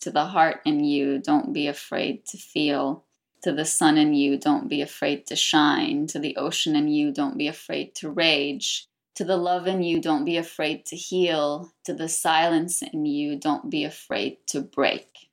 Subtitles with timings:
[0.00, 3.04] To the heart in you, don't be afraid to feel.
[3.42, 6.06] To the sun in you, don't be afraid to shine.
[6.08, 8.86] To the ocean in you, don't be afraid to rage.
[9.16, 11.72] To the love in you, don't be afraid to heal.
[11.84, 15.27] To the silence in you, don't be afraid to break.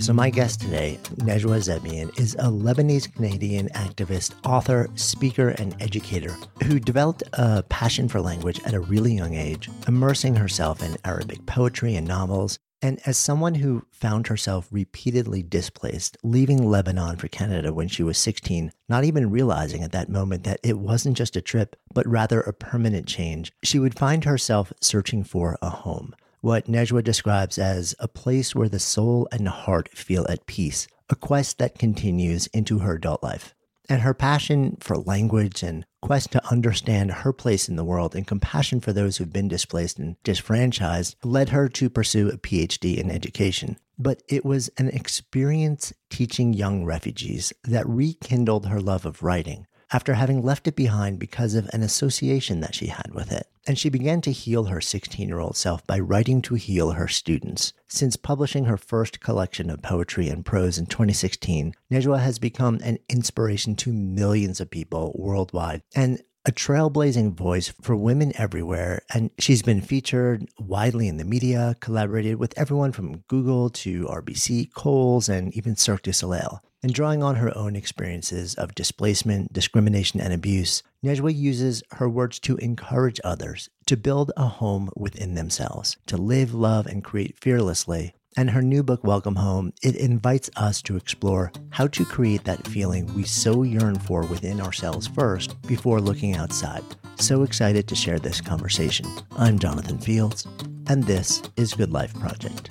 [0.00, 6.34] So my guest today, Najwa Zebian, is a Lebanese Canadian activist, author, speaker, and educator
[6.64, 11.46] who developed a passion for language at a really young age, immersing herself in Arabic
[11.46, 12.58] poetry and novels.
[12.80, 18.18] And as someone who found herself repeatedly displaced, leaving Lebanon for Canada when she was
[18.18, 22.40] 16, not even realizing at that moment that it wasn't just a trip, but rather
[22.40, 27.94] a permanent change, she would find herself searching for a home what Najwa describes as
[28.00, 32.80] a place where the soul and heart feel at peace, a quest that continues into
[32.80, 33.54] her adult life.
[33.88, 38.26] And her passion for language and quest to understand her place in the world and
[38.26, 43.08] compassion for those who've been displaced and disfranchised led her to pursue a PhD in
[43.08, 43.76] education.
[43.96, 50.14] But it was an experience teaching young refugees that rekindled her love of writing after
[50.14, 53.46] having left it behind because of an association that she had with it.
[53.66, 57.08] And she began to heal her 16 year old self by writing to heal her
[57.08, 57.72] students.
[57.86, 62.98] Since publishing her first collection of poetry and prose in 2016, Najwa has become an
[63.08, 69.02] inspiration to millions of people worldwide and a trailblazing voice for women everywhere.
[69.14, 74.72] And she's been featured widely in the media, collaborated with everyone from Google to RBC,
[74.74, 76.60] Kohl's, and even Cirque du Soleil.
[76.84, 82.40] And drawing on her own experiences of displacement, discrimination, and abuse, Najwa uses her words
[82.40, 88.14] to encourage others to build a home within themselves, to live, love, and create fearlessly.
[88.36, 92.66] And her new book, Welcome Home, it invites us to explore how to create that
[92.66, 96.82] feeling we so yearn for within ourselves first before looking outside.
[97.16, 99.06] So excited to share this conversation.
[99.36, 100.48] I'm Jonathan Fields,
[100.88, 102.70] and this is Good Life Project.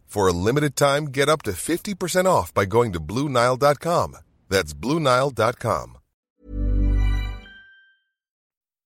[0.11, 4.17] For a limited time, get up to 50% off by going to BlueNile.com.
[4.49, 5.97] That's BlueNile.com.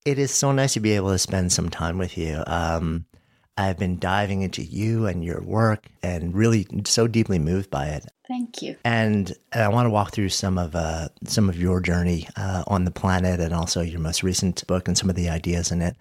[0.04, 2.44] It is so nice to be able to spend some time with you.
[2.46, 3.06] Um,
[3.56, 8.06] I've been diving into you and your work and really so deeply moved by it.
[8.28, 8.76] Thank you.
[8.84, 12.84] And I want to walk through some of uh, some of your journey uh, on
[12.84, 15.96] the planet and also your most recent book and some of the ideas in it.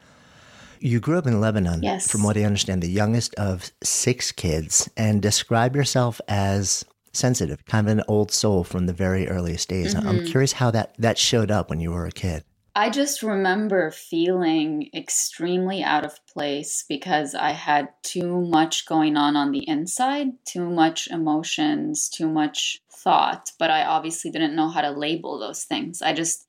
[0.85, 2.07] You grew up in Lebanon, Yes.
[2.07, 7.87] from what I understand, the youngest of six kids, and describe yourself as sensitive, kind
[7.87, 9.95] of an old soul from the very earliest days.
[9.95, 10.25] I'm mm-hmm.
[10.27, 12.43] curious how that, that showed up when you were a kid.
[12.75, 19.35] I just remember feeling extremely out of place because I had too much going on
[19.35, 24.81] on the inside, too much emotions, too much thought, but I obviously didn't know how
[24.81, 26.03] to label those things.
[26.03, 26.45] I just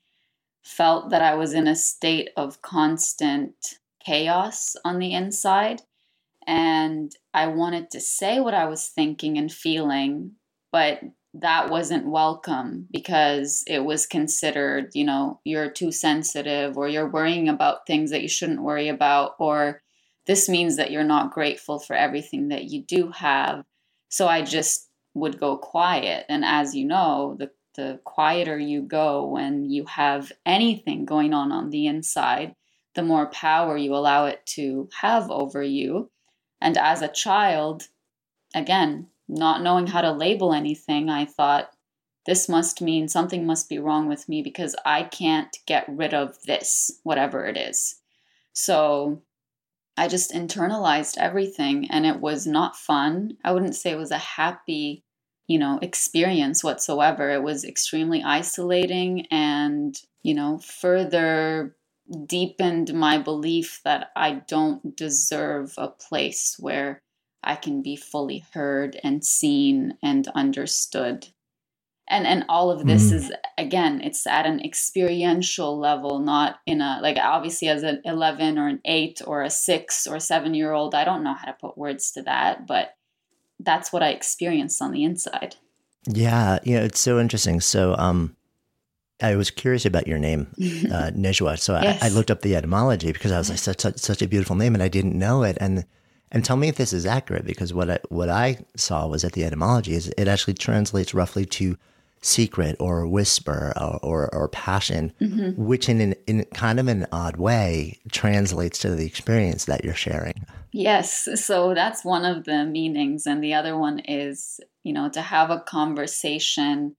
[0.62, 5.82] felt that I was in a state of constant chaos on the inside
[6.46, 10.32] and I wanted to say what I was thinking and feeling,
[10.70, 11.00] but
[11.34, 17.48] that wasn't welcome because it was considered, you know, you're too sensitive or you're worrying
[17.48, 19.82] about things that you shouldn't worry about, or
[20.26, 23.64] this means that you're not grateful for everything that you do have.
[24.08, 26.26] So I just would go quiet.
[26.28, 31.52] And as you know, the, the quieter you go when you have anything going on
[31.52, 32.54] on the inside,
[32.96, 36.10] the more power you allow it to have over you.
[36.60, 37.88] And as a child,
[38.54, 41.70] again, not knowing how to label anything, I thought,
[42.24, 46.42] this must mean something must be wrong with me because I can't get rid of
[46.42, 48.00] this, whatever it is.
[48.52, 49.22] So
[49.96, 53.36] I just internalized everything and it was not fun.
[53.44, 55.04] I wouldn't say it was a happy,
[55.46, 57.30] you know, experience whatsoever.
[57.30, 61.76] It was extremely isolating and, you know, further
[62.26, 67.02] deepened my belief that I don't deserve a place where
[67.42, 71.28] I can be fully heard and seen and understood.
[72.08, 73.14] And and all of this mm.
[73.14, 78.58] is again, it's at an experiential level, not in a like obviously as an 11
[78.58, 81.56] or an 8 or a 6 or 7 year old, I don't know how to
[81.60, 82.94] put words to that, but
[83.58, 85.56] that's what I experienced on the inside.
[86.06, 87.60] Yeah, yeah, it's so interesting.
[87.60, 88.36] So um
[89.22, 91.58] I was curious about your name, uh, Najwa.
[91.58, 92.02] So yes.
[92.02, 94.56] I, I, looked up the etymology because I was like, such, such, such a beautiful
[94.56, 95.56] name, and I didn't know it.
[95.60, 95.84] And
[96.32, 99.32] and tell me if this is accurate, because what I, what I saw was that
[99.32, 101.78] the etymology is it actually translates roughly to
[102.20, 105.62] secret or whisper or, or, or passion, mm-hmm.
[105.62, 109.94] which in, an, in kind of an odd way translates to the experience that you're
[109.94, 110.44] sharing.
[110.72, 111.28] Yes.
[111.36, 113.26] So that's one of the meanings.
[113.26, 116.96] And the other one is, you know, to have a conversation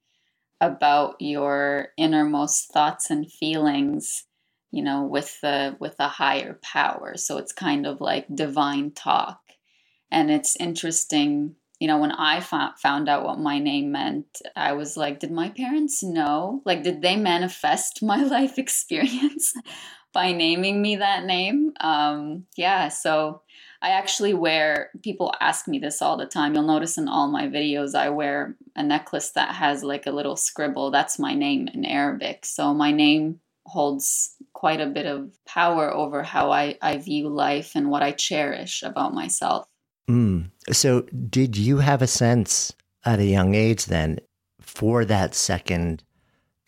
[0.61, 4.25] about your innermost thoughts and feelings
[4.71, 7.15] you know with the with a higher power.
[7.17, 9.39] So it's kind of like divine talk.
[10.11, 14.25] And it's interesting you know when i found out what my name meant
[14.55, 16.61] i was like did my parents know?
[16.65, 19.53] Like did they manifest my life experience
[20.13, 21.73] by naming me that name?
[21.79, 23.41] Um yeah so
[23.81, 27.47] i actually wear people ask me this all the time you'll notice in all my
[27.47, 31.85] videos i wear a necklace that has like a little scribble that's my name in
[31.85, 37.29] arabic so my name holds quite a bit of power over how I, I view
[37.29, 39.67] life and what I cherish about myself.
[40.09, 40.51] Mm.
[40.71, 42.73] So, did you have a sense
[43.05, 44.19] at a young age then
[44.61, 46.03] for that second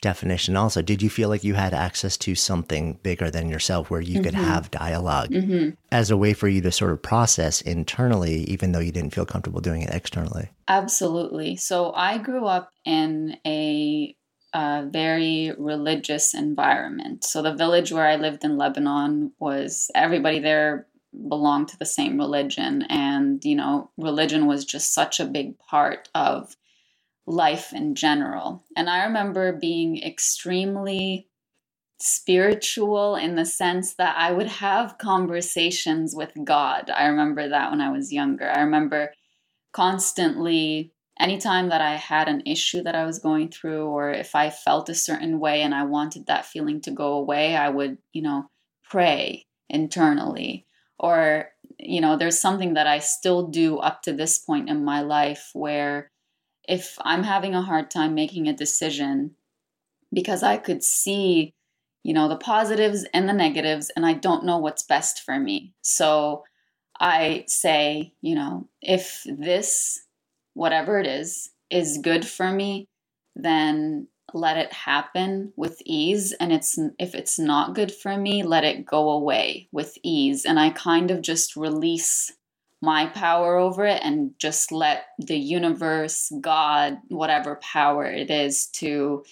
[0.01, 0.81] definition also?
[0.81, 4.23] Did you feel like you had access to something bigger than yourself where you mm-hmm.
[4.23, 5.69] could have dialog mm-hmm.
[5.91, 9.25] as a way for you to sort of process internally, even though you didn't feel
[9.25, 10.49] comfortable doing it externally?
[10.67, 11.55] Absolutely.
[11.55, 14.15] So, I grew up in a
[14.53, 17.23] a very religious environment.
[17.23, 20.87] So the village where I lived in Lebanon was everybody there
[21.27, 26.07] belonged to the same religion and you know religion was just such a big part
[26.13, 26.55] of
[27.29, 28.65] life in general.
[28.75, 31.27] And I remember being extremely
[32.01, 36.89] spiritual in the sense that I would have conversations with God.
[36.89, 38.49] I remember that when I was younger.
[38.49, 39.11] I remember
[39.73, 44.49] constantly anytime that I had an issue that I was going through, or if I
[44.49, 48.23] felt a certain way and I wanted that feeling to go away, I would, you
[48.23, 48.49] know,
[48.89, 50.65] pray internally.
[50.97, 55.01] Or, you know, there's something that I still do up to this point in my
[55.01, 56.11] life where
[56.69, 59.31] if I'm having a hard time making a decision
[60.13, 61.53] because I could see,
[62.03, 65.73] you know, the positives and the negatives, and I don't know what's best for me.
[65.81, 66.43] So
[66.99, 70.03] I say, you know, if this
[70.53, 72.87] whatever it is, is good for me,
[73.35, 78.63] then let it happen with ease and it's if it's not good for me let
[78.63, 82.31] it go away with ease and i kind of just release
[82.81, 89.23] my power over it and just let the universe god whatever power it is to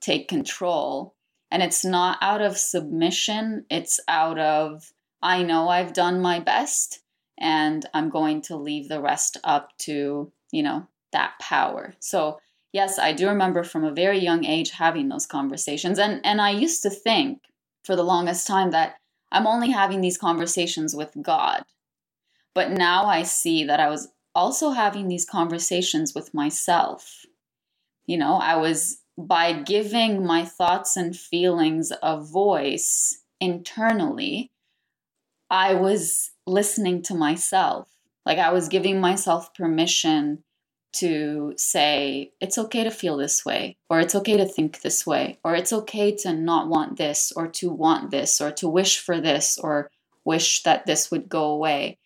[0.00, 1.14] take control
[1.50, 7.00] and it's not out of submission it's out of i know i've done my best
[7.38, 11.94] and i'm going to leave the rest up to you know, that power.
[11.98, 12.38] So,
[12.72, 15.98] yes, I do remember from a very young age having those conversations.
[15.98, 17.40] And, and I used to think
[17.82, 18.96] for the longest time that
[19.32, 21.64] I'm only having these conversations with God.
[22.54, 27.24] But now I see that I was also having these conversations with myself.
[28.06, 34.50] You know, I was by giving my thoughts and feelings a voice internally,
[35.50, 37.88] I was listening to myself.
[38.24, 40.44] Like I was giving myself permission
[40.94, 45.38] to say, it's okay to feel this way, or it's okay to think this way,
[45.42, 49.20] or it's okay to not want this, or to want this, or to wish for
[49.20, 49.90] this, or
[50.24, 51.98] wish that this would go away.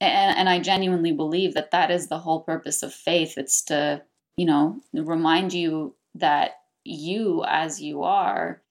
[0.00, 3.38] And, and I genuinely believe that that is the whole purpose of faith.
[3.38, 4.02] It's to
[4.36, 6.52] you know, remind you that
[6.84, 8.62] you as you are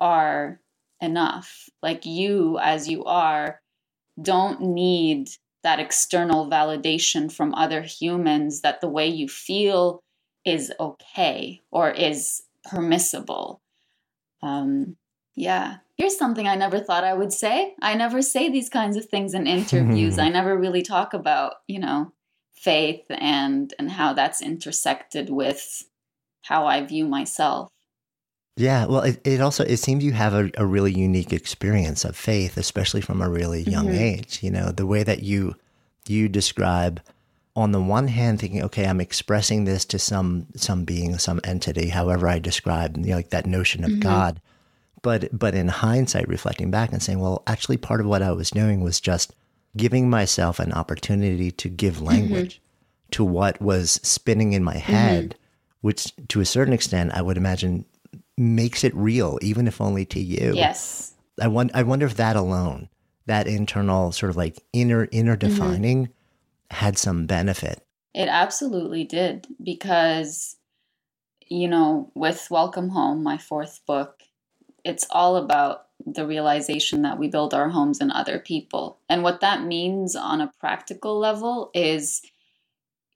[0.00, 0.60] are
[1.00, 1.68] enough.
[1.82, 3.60] Like you as you are
[4.20, 5.28] don't need
[5.62, 10.00] that external validation from other humans that the way you feel
[10.44, 13.60] is okay or is permissible.
[14.42, 14.96] Um,
[15.34, 15.78] yeah.
[15.96, 17.74] Here's something I never thought I would say.
[17.82, 20.18] I never say these kinds of things in interviews.
[20.18, 22.12] I never really talk about, you know,
[22.54, 25.84] faith and and how that's intersected with
[26.42, 27.68] how I view myself.
[28.56, 32.16] Yeah, well, it, it also it seems you have a, a really unique experience of
[32.16, 33.98] faith, especially from a really young mm-hmm.
[33.98, 34.42] age.
[34.42, 35.54] You know, the way that you
[36.06, 37.00] you describe
[37.56, 41.88] on the one hand thinking okay i'm expressing this to some some being some entity
[41.88, 44.00] however i describe you know, like that notion of mm-hmm.
[44.00, 44.40] god
[45.02, 48.50] but but in hindsight reflecting back and saying well actually part of what i was
[48.50, 49.34] doing was just
[49.76, 52.06] giving myself an opportunity to give mm-hmm.
[52.06, 53.10] language mm-hmm.
[53.10, 54.92] to what was spinning in my mm-hmm.
[54.92, 55.38] head mm-hmm.
[55.80, 57.84] which to a certain extent i would imagine
[58.36, 62.36] makes it real even if only to you yes i, want, I wonder if that
[62.36, 62.88] alone
[63.30, 65.48] that internal sort of like inner inner mm-hmm.
[65.48, 66.76] defining mm-hmm.
[66.76, 67.80] had some benefit.
[68.12, 70.56] It absolutely did because
[71.46, 74.22] you know, with Welcome Home, my fourth book,
[74.84, 78.98] it's all about the realization that we build our homes in other people.
[79.08, 82.22] And what that means on a practical level is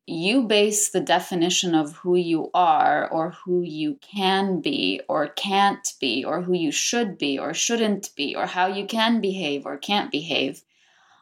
[0.07, 5.95] you base the definition of who you are or who you can be or can't
[5.99, 9.79] be or who you should be or shouldn't be or how you can behave or
[9.79, 10.63] can't behave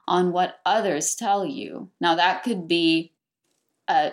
[0.08, 1.90] on what others tell you.
[2.00, 3.12] Now, that could be
[3.86, 4.12] a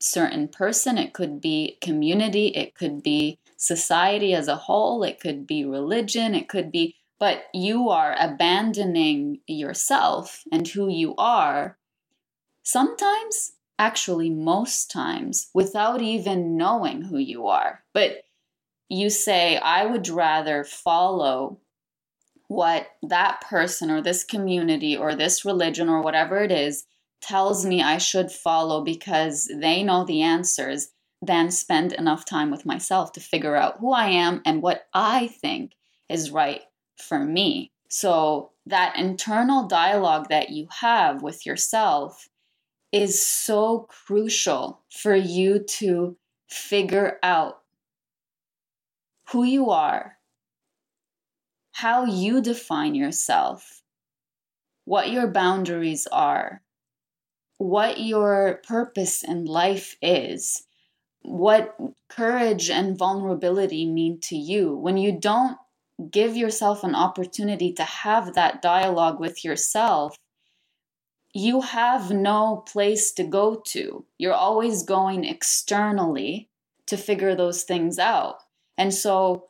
[0.00, 5.46] certain person, it could be community, it could be society as a whole, it could
[5.46, 11.76] be religion, it could be, but you are abandoning yourself and who you are.
[12.62, 17.84] Sometimes actually most times without even knowing who you are.
[17.92, 18.22] But
[18.88, 21.58] you say, I would rather follow
[22.46, 26.84] what that person or this community or this religion or whatever it is
[27.20, 30.88] tells me I should follow because they know the answers
[31.28, 35.26] than spend enough time with myself to figure out who I am and what I
[35.28, 35.72] think
[36.08, 36.62] is right
[36.96, 37.70] for me.
[37.90, 42.28] So, that internal dialogue that you have with yourself
[42.92, 46.16] is so crucial for you to
[46.48, 47.60] figure out
[49.30, 50.16] who you are,
[51.72, 53.82] how you define yourself,
[54.86, 56.62] what your boundaries are,
[57.58, 60.67] what your purpose in life is,
[61.28, 61.76] what
[62.08, 64.74] courage and vulnerability mean to you.
[64.74, 65.56] When you don't
[66.10, 70.16] give yourself an opportunity to have that dialogue with yourself,
[71.34, 74.04] you have no place to go to.
[74.16, 76.48] You're always going externally
[76.86, 78.38] to figure those things out.
[78.76, 79.48] And so,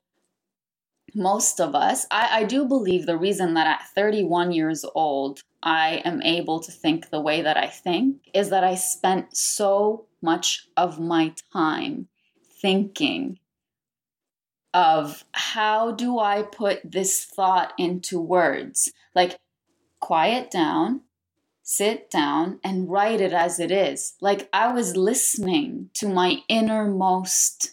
[1.15, 6.03] most of us, I, I, do believe the reason that at 31 years old, I
[6.05, 10.67] am able to think the way that I think is that I spent so much
[10.77, 12.09] of my time
[12.61, 13.39] thinking
[14.75, 18.93] of how do I put this thought into words?
[19.15, 19.39] Like,
[20.01, 21.03] quiet down,
[21.63, 24.15] sit down and write it as it is.
[24.21, 27.73] Like I was listening to my innermost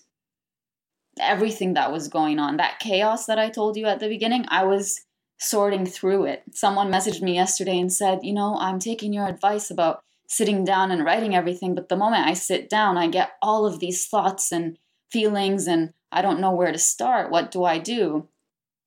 [1.17, 2.57] everything that was going on.
[2.57, 4.99] That chaos that I told you at the beginning, I was
[5.37, 6.43] sorting through it.
[6.51, 10.91] Someone messaged me yesterday and said, You know, I'm taking your advice about sitting down
[10.91, 14.51] and writing everything, but the moment I sit down, I get all of these thoughts
[14.51, 14.77] and
[15.12, 17.32] feelings, and I don't know where to start.
[17.32, 18.27] What do I do?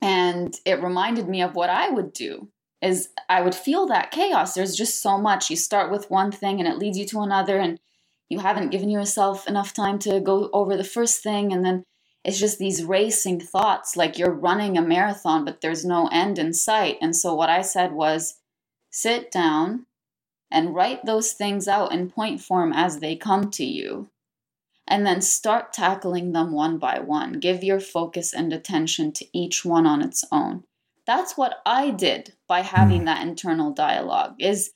[0.01, 2.49] And it reminded me of what I would do
[2.81, 4.53] is I would feel that chaos.
[4.53, 5.49] There's just so much.
[5.49, 7.79] You start with one thing and it leads you to another, and
[8.29, 11.83] you haven't given yourself enough time to go over the first thing, and then
[12.23, 16.53] it's just these racing thoughts like you're running a marathon, but there's no end in
[16.53, 16.97] sight.
[17.01, 18.35] And so, what I said was
[18.91, 19.85] sit down
[20.51, 24.09] and write those things out in point form as they come to you.
[24.87, 27.33] And then start tackling them one by one.
[27.33, 30.63] Give your focus and attention to each one on its own
[31.09, 33.05] that's what I did by having hmm.
[33.05, 34.71] that internal dialogue is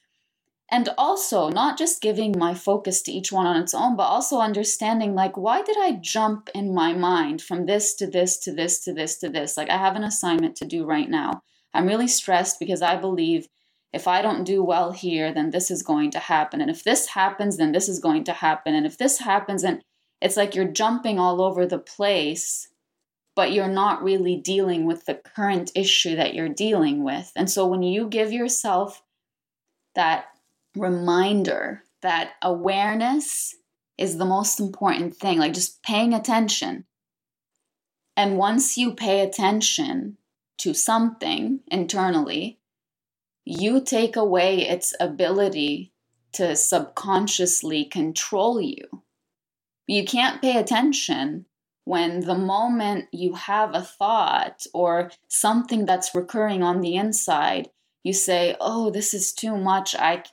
[0.71, 4.39] and also not just giving my focus to each one on its own but also
[4.39, 8.83] understanding like why did I jump in my mind from this to this to this
[8.85, 11.43] to this to this like I have an assignment to do right now.
[11.71, 13.47] I'm really stressed because I believe
[13.93, 17.07] if I don't do well here then this is going to happen and if this
[17.07, 19.81] happens then this is going to happen and if this happens and
[20.21, 22.69] it's like you're jumping all over the place
[23.35, 27.31] but you're not really dealing with the current issue that you're dealing with.
[27.35, 29.01] And so when you give yourself
[29.95, 30.25] that
[30.75, 33.55] reminder, that awareness
[33.97, 36.85] is the most important thing, like just paying attention.
[38.15, 40.17] And once you pay attention
[40.59, 42.59] to something internally,
[43.45, 45.91] you take away its ability
[46.33, 49.03] to subconsciously control you.
[49.87, 51.45] You can't pay attention
[51.85, 57.69] when the moment you have a thought or something that's recurring on the inside,
[58.03, 59.93] you say, "Oh, this is too much.
[59.95, 60.23] I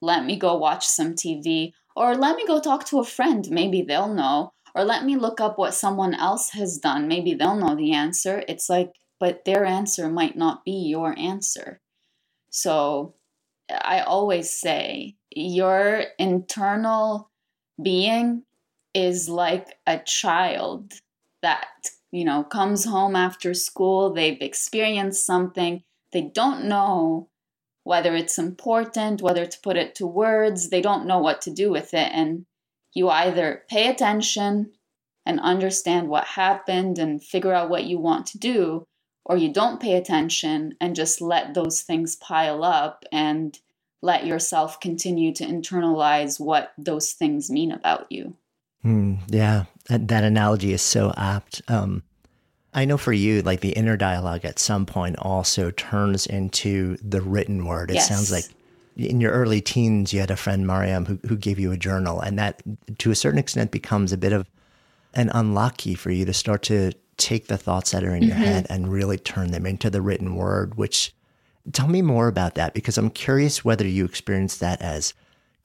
[0.00, 3.50] let me go watch some TV or let me go talk to a friend.
[3.50, 7.06] Maybe they'll know." Or let me look up what someone else has done.
[7.06, 8.42] Maybe they'll know the answer.
[8.48, 11.81] It's like, but their answer might not be your answer.
[12.52, 13.14] So
[13.68, 17.30] I always say your internal
[17.82, 18.44] being
[18.94, 20.92] is like a child
[21.40, 21.66] that,
[22.12, 25.82] you know, comes home after school, they've experienced something,
[26.12, 27.30] they don't know
[27.84, 31.70] whether it's important, whether to put it to words, they don't know what to do
[31.70, 32.10] with it.
[32.12, 32.44] And
[32.92, 34.72] you either pay attention
[35.24, 38.86] and understand what happened and figure out what you want to do,
[39.24, 43.58] or you don't pay attention and just let those things pile up and
[44.00, 48.34] let yourself continue to internalize what those things mean about you.
[48.84, 51.62] Mm, yeah, that, that, analogy is so apt.
[51.68, 52.02] Um,
[52.74, 57.20] I know for you, like the inner dialogue at some point also turns into the
[57.20, 57.92] written word.
[57.92, 58.08] It yes.
[58.08, 58.46] sounds like
[58.96, 62.20] in your early teens, you had a friend, Mariam, who, who gave you a journal,
[62.20, 62.60] and that
[62.98, 64.50] to a certain extent becomes a bit of
[65.14, 68.28] an unlock key for you to start to take the thoughts that are in mm-hmm.
[68.28, 71.14] your head and really turn them into the written word, which
[71.72, 75.14] tell me more about that because I'm curious whether you experience that as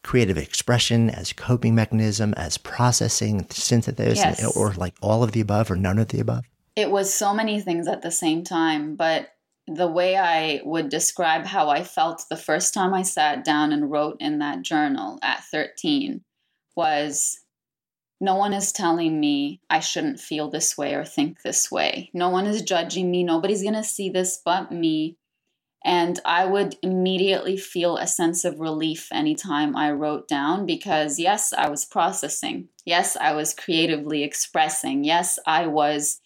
[0.04, 4.56] creative expression, as coping mechanism, as processing, synthesis, yes.
[4.56, 6.46] or like all of the above or none of the above?
[6.76, 9.30] It was so many things at the same time, but
[9.68, 13.92] the way I would describe how I felt the first time I sat down and
[13.92, 16.22] wrote in that journal at 13
[16.76, 17.40] was
[18.20, 22.10] no one is telling me I shouldn't feel this way or think this way.
[22.14, 23.24] No one is judging me.
[23.24, 25.18] Nobody's going to see this but me.
[25.86, 31.54] And I would immediately feel a sense of relief anytime I wrote down because, yes,
[31.54, 32.70] I was processing.
[32.86, 35.04] Yes, I was creatively expressing.
[35.04, 36.20] Yes, I was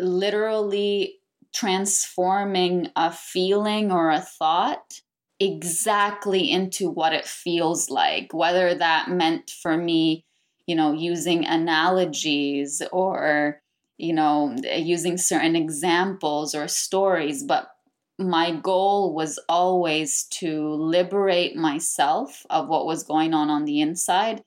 [0.00, 1.18] literally
[1.54, 5.00] transforming a feeling or a thought
[5.38, 10.24] exactly into what it feels like, whether that meant for me
[10.70, 13.60] you know, using analogies or,
[13.98, 17.42] you know, using certain examples or stories.
[17.42, 17.72] But
[18.20, 24.44] my goal was always to liberate myself of what was going on on the inside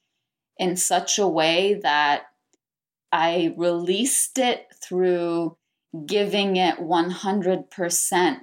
[0.58, 2.28] in such a way that
[3.12, 5.58] I released it through
[6.06, 8.38] giving it 100%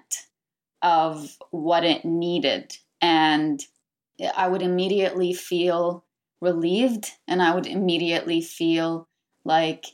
[0.82, 2.76] of what it needed.
[3.00, 3.64] And
[4.36, 6.04] I would immediately feel
[6.40, 9.08] relieved and I would immediately feel
[9.44, 9.86] like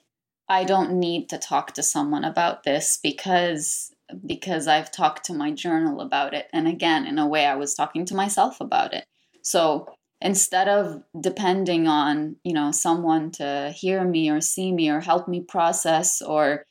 [0.48, 3.92] I don't need to talk to someone about this because
[4.24, 7.74] because I've talked to my journal about it and again in a way I was
[7.74, 9.04] talking to myself about it.
[9.42, 9.88] So
[10.20, 15.26] instead of depending on, you know, someone to hear me or see me or help
[15.26, 16.64] me process or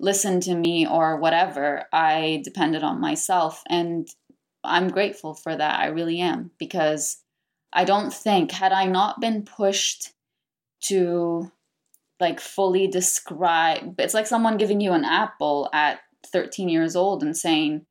[0.00, 4.08] listen to me or whatever, I depended on myself and
[4.64, 5.80] I'm grateful for that.
[5.80, 7.18] I really am because
[7.72, 10.12] I don't think, had I not been pushed
[10.82, 11.50] to
[12.18, 17.36] like fully describe, it's like someone giving you an apple at 13 years old and
[17.36, 17.86] saying,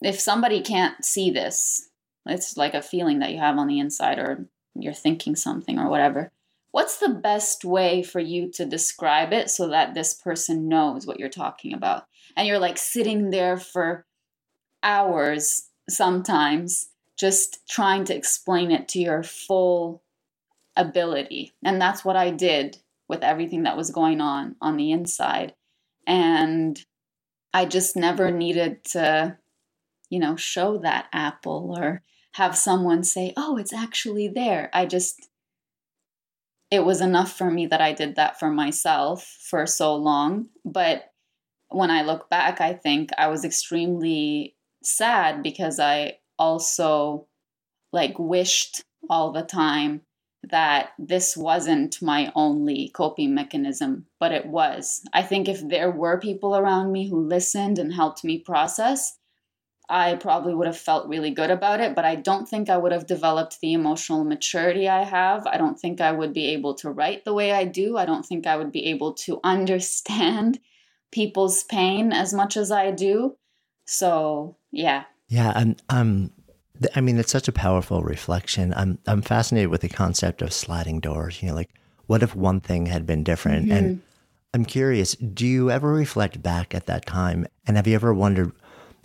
[0.00, 1.88] if somebody can't see this,
[2.26, 5.88] it's like a feeling that you have on the inside or you're thinking something or
[5.88, 6.30] whatever.
[6.70, 11.18] What's the best way for you to describe it so that this person knows what
[11.18, 12.04] you're talking about?
[12.36, 14.04] And you're like sitting there for
[14.82, 20.02] hours sometimes just trying to explain it to your full
[20.76, 21.52] ability.
[21.64, 22.78] And that's what I did
[23.08, 25.54] with everything that was going on on the inside.
[26.06, 26.80] And
[27.52, 29.36] I just never needed to,
[30.08, 32.02] you know, show that apple or
[32.32, 34.70] have someone say, oh, it's actually there.
[34.72, 35.28] I just,
[36.70, 40.48] it was enough for me that I did that for myself for so long.
[40.64, 41.10] But
[41.70, 47.26] when I look back, I think I was extremely sad because I also
[47.92, 50.02] like wished all the time
[50.44, 55.02] that this wasn't my only coping mechanism, but it was.
[55.12, 59.18] I think if there were people around me who listened and helped me process,
[59.90, 62.92] I probably would have felt really good about it, but I don't think I would
[62.92, 65.46] have developed the emotional maturity I have.
[65.46, 67.96] I don't think I would be able to write the way I do.
[67.96, 70.60] I don't think I would be able to understand
[71.10, 73.36] people's pain as much as I do.
[73.86, 76.32] So, yeah, yeah, and I'm
[76.94, 78.72] I mean, it's such a powerful reflection.
[78.74, 81.42] I'm I'm fascinated with the concept of sliding doors.
[81.42, 81.70] You know, like
[82.06, 83.66] what if one thing had been different?
[83.66, 83.76] Mm-hmm.
[83.76, 84.02] And
[84.54, 87.46] I'm curious, do you ever reflect back at that time?
[87.66, 88.52] And have you ever wondered,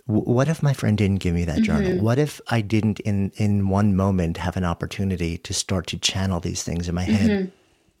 [0.06, 1.64] what if my friend didn't give me that mm-hmm.
[1.64, 2.02] journal?
[2.02, 6.40] What if I didn't in in one moment have an opportunity to start to channel
[6.40, 7.50] these things in my head mm-hmm.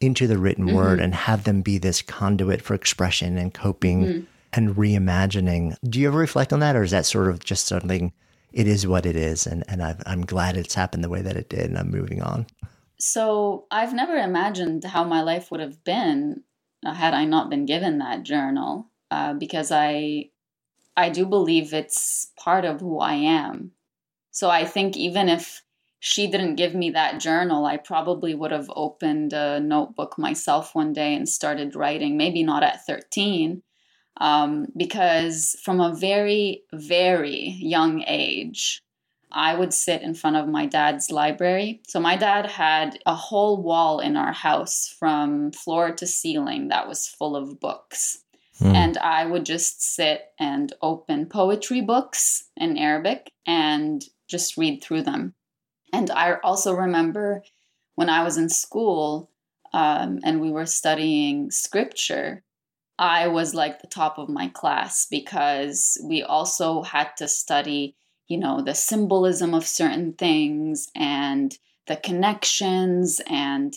[0.00, 0.76] into the written mm-hmm.
[0.76, 4.24] word and have them be this conduit for expression and coping mm-hmm.
[4.56, 5.76] And reimagining?
[5.84, 8.12] Do you ever reflect on that or is that sort of just something
[8.52, 11.36] it is what it is and and i am glad it's happened the way that
[11.36, 12.46] it did and I'm moving on?
[12.96, 16.44] So, I've never imagined how my life would have been
[16.86, 20.30] uh, had I not been given that journal uh, because I
[20.96, 23.72] I do believe it's part of who I am.
[24.30, 25.62] So I think even if
[25.98, 30.92] she didn't give me that journal, I probably would have opened a notebook myself one
[30.92, 33.62] day and started writing, maybe not at 13,
[34.18, 38.80] um, because from a very, very young age,
[39.32, 41.82] I would sit in front of my dad's library.
[41.88, 46.86] So, my dad had a whole wall in our house from floor to ceiling that
[46.86, 48.20] was full of books.
[48.60, 48.74] Mm.
[48.74, 55.02] And I would just sit and open poetry books in Arabic and just read through
[55.02, 55.34] them.
[55.92, 57.42] And I also remember
[57.96, 59.30] when I was in school
[59.72, 62.44] um, and we were studying scripture,
[62.98, 67.96] I was like the top of my class because we also had to study
[68.28, 73.76] you know, the symbolism of certain things and the connections and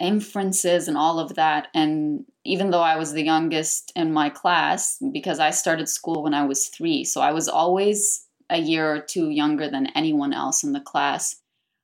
[0.00, 1.68] inferences and all of that.
[1.74, 6.34] And even though I was the youngest in my class, because I started school when
[6.34, 10.62] I was three, so I was always a year or two younger than anyone else
[10.62, 11.36] in the class.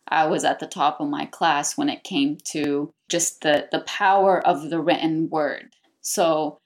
[0.08, 3.80] I was at the top of my class when it came to just the, the
[3.80, 5.74] power of the written word.
[6.02, 6.58] So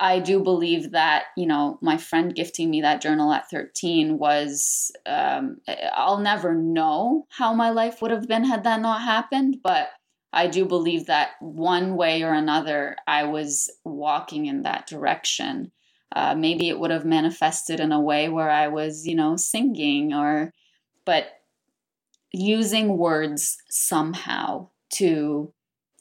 [0.00, 4.90] I do believe that, you know, my friend gifting me that journal at 13 was,
[5.04, 5.58] um,
[5.92, 9.90] I'll never know how my life would have been had that not happened, but
[10.32, 15.70] I do believe that one way or another, I was walking in that direction.
[16.16, 20.14] Uh, maybe it would have manifested in a way where I was, you know, singing
[20.14, 20.54] or,
[21.04, 21.26] but
[22.32, 25.52] using words somehow to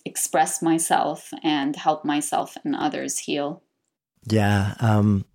[0.05, 3.61] express myself and help myself and others heal.
[4.25, 4.75] Yeah.
[4.79, 5.25] Um,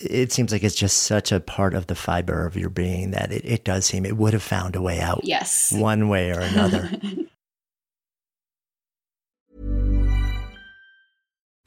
[0.00, 3.32] it seems like it's just such a part of the fiber of your being that
[3.32, 5.20] it, it does seem it would have found a way out.
[5.24, 5.72] Yes.
[5.72, 6.90] One way or another.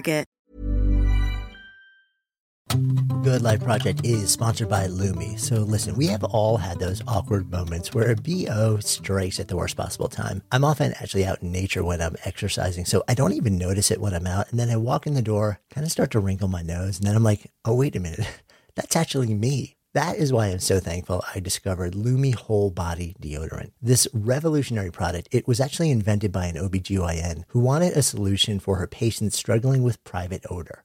[0.00, 0.26] Market.
[3.22, 5.36] Good Life Project is sponsored by Lume.
[5.36, 9.56] So listen, we have all had those awkward moments where a BO strikes at the
[9.56, 10.42] worst possible time.
[10.52, 14.00] I'm often actually out in nature when I'm exercising, so I don't even notice it
[14.00, 14.50] when I'm out.
[14.50, 17.06] And then I walk in the door, kind of start to wrinkle my nose, and
[17.06, 18.26] then I'm like, oh, wait a minute.
[18.76, 19.76] That's actually me.
[19.92, 23.72] That is why I'm so thankful I discovered Lume Whole Body Deodorant.
[23.82, 28.76] This revolutionary product, it was actually invented by an OBGYN who wanted a solution for
[28.76, 30.84] her patients struggling with private odor.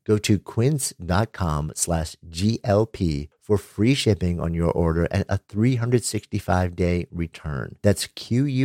[0.05, 7.07] Go to quince.com slash GLP for free shipping on your order and a 365 day
[7.11, 7.75] return.
[7.81, 8.57] That's Q-U-I-N-C-E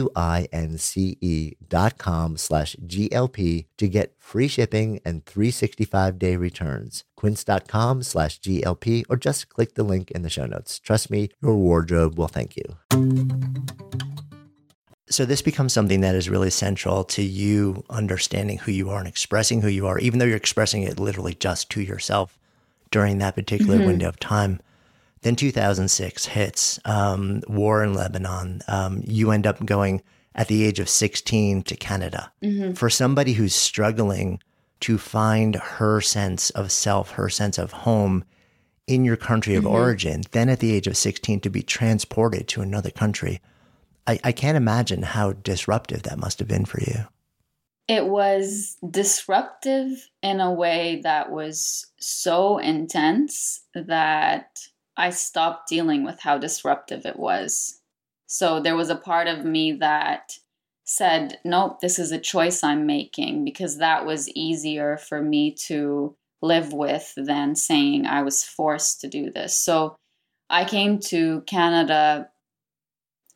[1.68, 7.04] dot com slash GLP to get free shipping and 365 day returns.
[7.16, 10.78] Quince.com slash GLP or just click the link in the show notes.
[10.78, 12.76] Trust me, your wardrobe will thank you.
[15.08, 19.06] So this becomes something that is really central to you understanding who you are and
[19.08, 22.38] expressing who you are, even though you're expressing it literally just to yourself
[22.90, 23.86] during that particular Mm-hmm.
[23.86, 24.60] window of time.
[25.22, 28.62] Then 2006 hits, um, war in Lebanon.
[28.68, 30.02] Um, you end up going
[30.34, 32.30] at the age of 16 to Canada.
[32.42, 32.74] Mm-hmm.
[32.74, 34.40] For somebody who's struggling
[34.80, 38.24] to find her sense of self, her sense of home
[38.86, 42.60] in your country of origin, then at the age of 16 to be transported to
[42.60, 43.40] another country.
[44.06, 47.06] I, I can't imagine how disruptive that must have been for you.
[47.88, 54.58] It was disruptive in a way that was so intense that
[54.96, 57.80] I stopped dealing with how disruptive it was.
[58.26, 60.38] So there was a part of me that
[60.84, 66.16] said, nope, this is a choice I'm making because that was easier for me to
[66.42, 69.56] live with than saying I was forced to do this.
[69.56, 69.96] So
[70.48, 72.30] I came to Canada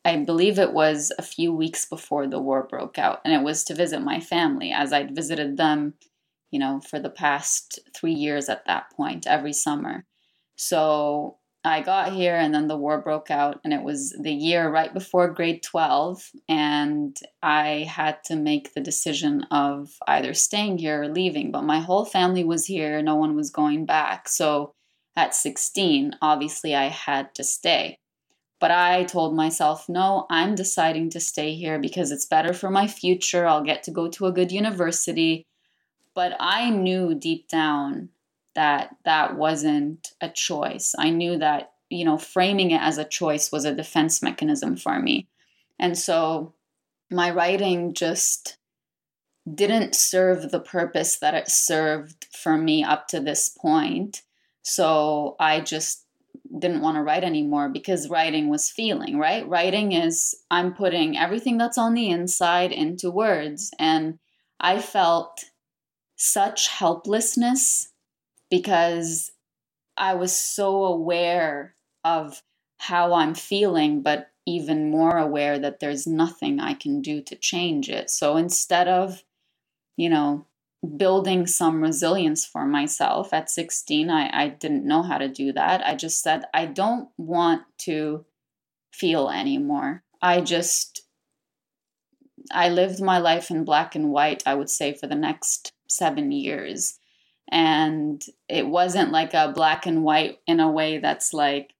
[0.03, 3.63] I believe it was a few weeks before the war broke out, and it was
[3.65, 5.93] to visit my family as I'd visited them,
[6.49, 10.05] you know, for the past three years at that point, every summer.
[10.55, 14.71] So I got here, and then the war broke out, and it was the year
[14.71, 21.03] right before grade 12, and I had to make the decision of either staying here
[21.03, 21.51] or leaving.
[21.51, 24.27] But my whole family was here, no one was going back.
[24.27, 24.73] So
[25.15, 27.99] at 16, obviously, I had to stay.
[28.61, 32.87] But I told myself, no, I'm deciding to stay here because it's better for my
[32.87, 33.47] future.
[33.47, 35.47] I'll get to go to a good university.
[36.13, 38.09] But I knew deep down
[38.53, 40.93] that that wasn't a choice.
[40.99, 44.99] I knew that, you know, framing it as a choice was a defense mechanism for
[44.99, 45.27] me.
[45.79, 46.53] And so
[47.09, 48.57] my writing just
[49.51, 54.21] didn't serve the purpose that it served for me up to this point.
[54.61, 56.05] So I just
[56.59, 59.47] didn't want to write anymore because writing was feeling, right?
[59.47, 63.71] Writing is I'm putting everything that's on the inside into words.
[63.79, 64.19] And
[64.59, 65.45] I felt
[66.15, 67.91] such helplessness
[68.49, 69.31] because
[69.97, 72.41] I was so aware of
[72.79, 77.89] how I'm feeling, but even more aware that there's nothing I can do to change
[77.89, 78.09] it.
[78.09, 79.23] So instead of,
[79.97, 80.45] you know,
[80.97, 83.33] building some resilience for myself.
[83.33, 85.85] At 16 I, I didn't know how to do that.
[85.85, 88.25] I just said i don't want to
[88.91, 90.03] feel anymore.
[90.21, 91.03] I just
[92.51, 96.31] i lived my life in black and white i would say for the next seven
[96.31, 96.97] years.
[97.53, 101.73] And it wasn't like a black and white in a way that's like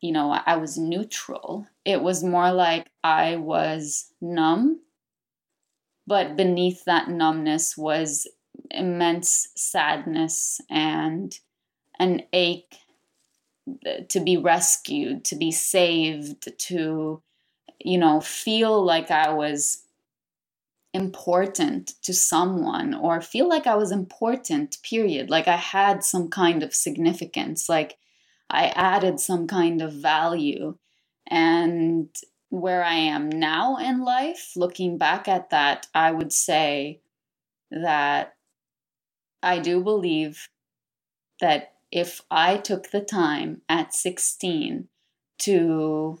[0.00, 1.66] you know i was neutral.
[1.84, 4.80] It was more like i was numb
[6.06, 8.26] but beneath that numbness was
[8.70, 11.38] immense sadness and
[11.98, 12.76] an ache
[13.86, 17.22] uh, to be rescued, to be saved, to,
[17.78, 19.84] you know, feel like I was
[20.94, 25.30] important to someone or feel like I was important, period.
[25.30, 27.98] Like I had some kind of significance, like
[28.50, 30.76] I added some kind of value.
[31.28, 32.08] And
[32.52, 37.00] where I am now in life, looking back at that, I would say
[37.70, 38.34] that
[39.42, 40.48] I do believe
[41.40, 44.86] that if I took the time at 16
[45.38, 46.18] to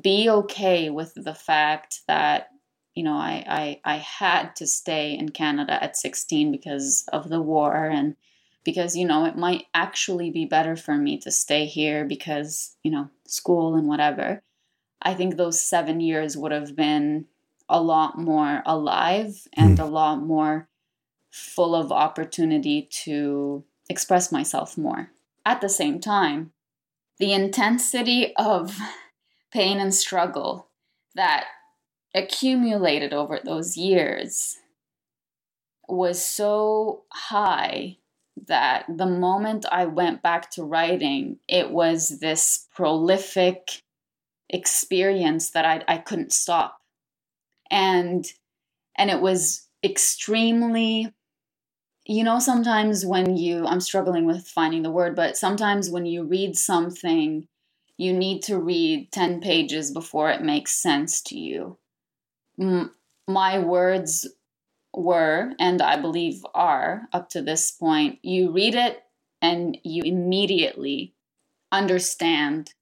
[0.00, 2.50] be okay with the fact that
[2.94, 7.42] you know I, I I had to stay in Canada at 16 because of the
[7.42, 8.14] war and
[8.62, 12.92] because you know it might actually be better for me to stay here because you
[12.92, 14.40] know school and whatever
[15.02, 17.26] I think those 7 years would have been
[17.68, 19.82] a lot more alive and mm.
[19.82, 20.68] a lot more
[21.30, 25.10] full of opportunity to express myself more.
[25.44, 26.52] At the same time,
[27.18, 28.78] the intensity of
[29.52, 30.68] pain and struggle
[31.14, 31.46] that
[32.14, 34.58] accumulated over those years
[35.88, 37.96] was so high
[38.46, 43.82] that the moment I went back to writing, it was this prolific
[44.52, 46.78] experience that I, I couldn't stop.
[47.70, 48.26] And
[48.96, 51.08] and it was extremely
[52.06, 56.24] you know sometimes when you i'm struggling with finding the word but sometimes when you
[56.24, 57.46] read something
[57.98, 61.78] you need to read 10 pages before it makes sense to you
[62.60, 62.92] M-
[63.28, 64.28] my words
[64.94, 69.02] were and i believe are up to this point you read it
[69.42, 71.14] and you immediately
[71.72, 72.74] understand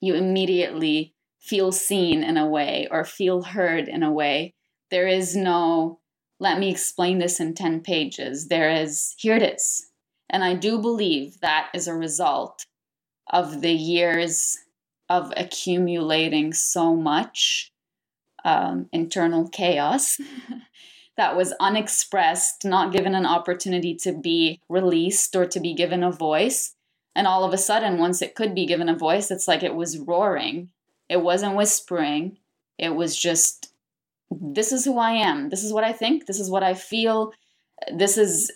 [0.00, 4.54] you immediately feel seen in a way or feel heard in a way
[4.90, 6.00] there is no
[6.38, 8.48] let me explain this in 10 pages.
[8.48, 9.86] There is, here it is.
[10.28, 12.66] And I do believe that is a result
[13.32, 14.58] of the years
[15.08, 17.72] of accumulating so much
[18.44, 20.20] um, internal chaos
[21.16, 26.10] that was unexpressed, not given an opportunity to be released or to be given a
[26.10, 26.74] voice.
[27.16, 29.74] And all of a sudden, once it could be given a voice, it's like it
[29.74, 30.68] was roaring.
[31.08, 32.36] It wasn't whispering,
[32.78, 33.72] it was just
[34.30, 35.48] this is who I am.
[35.50, 36.26] This is what I think.
[36.26, 37.32] This is what I feel.
[37.94, 38.50] This is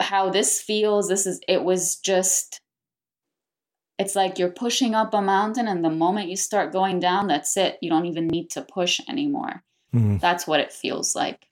[0.00, 1.08] how this feels.
[1.08, 2.60] This is, it was just,
[3.98, 7.56] it's like you're pushing up a mountain, and the moment you start going down, that's
[7.56, 7.78] it.
[7.80, 9.62] You don't even need to push anymore.
[9.94, 10.18] Mm-hmm.
[10.18, 11.46] That's what it feels like.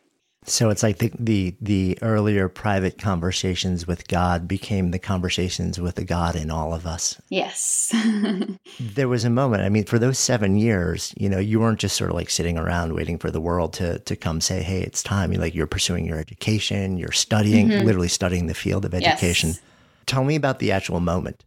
[0.47, 5.95] So it's like the, the, the earlier private conversations with God became the conversations with
[5.95, 7.21] the God in all of us.
[7.31, 7.95] Yes.
[8.81, 9.63] there was a moment.
[9.63, 12.59] I mean, for those seven years, you know, you weren't just sort of like sitting
[12.59, 15.67] around waiting for the world to to come say, "Hey, it's time." You like you're
[15.67, 17.87] pursuing your education, you're studying, mm-hmm.
[17.87, 19.51] literally studying the field of education.
[19.51, 19.63] Yes.
[20.07, 21.43] Tell me about the actual moment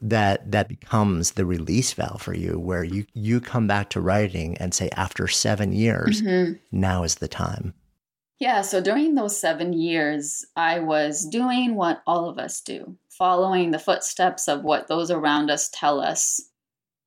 [0.00, 4.56] that that becomes the release valve for you, where you you come back to writing
[4.58, 6.52] and say, after seven years, mm-hmm.
[6.70, 7.74] now is the time.
[8.38, 13.70] Yeah, so during those seven years, I was doing what all of us do, following
[13.70, 16.42] the footsteps of what those around us tell us.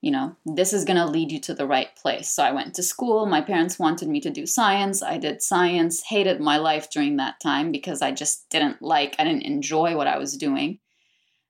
[0.02, 2.30] You know, this is going to lead you to the right place.
[2.30, 3.28] So I went to school.
[3.28, 5.04] My parents wanted me to do science.
[5.04, 9.24] I did science, hated my life during that time because I just didn't like, I
[9.24, 10.80] didn't enjoy what I was doing.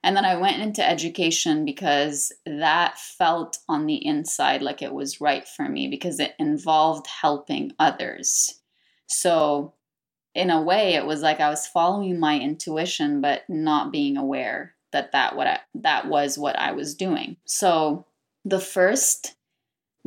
[0.03, 5.21] And then I went into education because that felt on the inside like it was
[5.21, 8.59] right for me because it involved helping others
[9.09, 9.73] so,
[10.35, 14.75] in a way, it was like I was following my intuition, but not being aware
[14.91, 17.37] that that what I, that was what I was doing.
[17.45, 18.05] So,
[18.45, 19.35] the first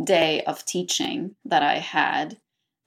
[0.02, 2.38] day of teaching that I had,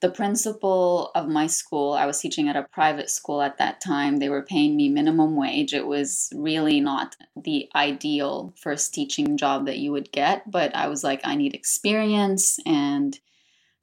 [0.01, 4.17] the principal of my school, I was teaching at a private school at that time.
[4.17, 5.73] They were paying me minimum wage.
[5.73, 10.87] It was really not the ideal first teaching job that you would get, but I
[10.87, 13.19] was like, I need experience and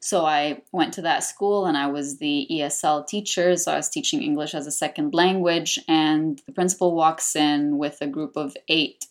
[0.03, 3.57] so I went to that school and I was the ESL teacher.
[3.57, 5.79] So I was teaching English as a second language.
[5.87, 9.07] And the principal walks in with a group of eight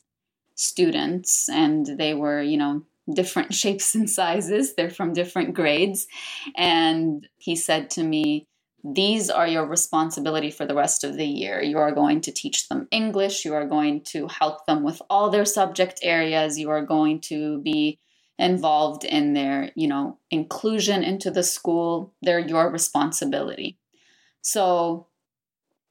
[0.56, 4.76] students, and they were, you know, different shapes and sizes.
[4.76, 6.08] They're from different grades.
[6.58, 8.48] And he said to me,
[8.84, 11.62] these are your responsibility for the rest of the year.
[11.62, 13.46] You are going to teach them English.
[13.46, 16.60] You are going to help them with all their subject areas.
[16.60, 18.00] You are going to be
[18.38, 22.14] involved in their, you know, inclusion into the school.
[22.22, 23.78] They're your responsibility.
[24.42, 25.08] So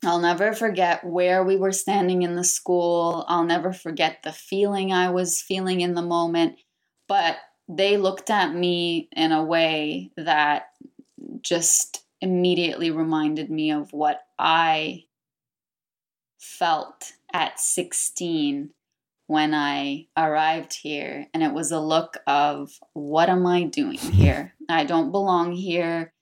[0.05, 3.24] I'll never forget where we were standing in the school.
[3.29, 6.57] I'll never forget the feeling I was feeling in the moment.
[7.07, 7.37] But
[7.68, 10.70] they looked at me in a way that
[11.42, 15.05] just immediately reminded me of what I
[16.38, 18.70] felt at 16
[19.31, 24.55] when I arrived here, and it was a look of, what am I doing here?
[24.69, 26.12] I don't belong here.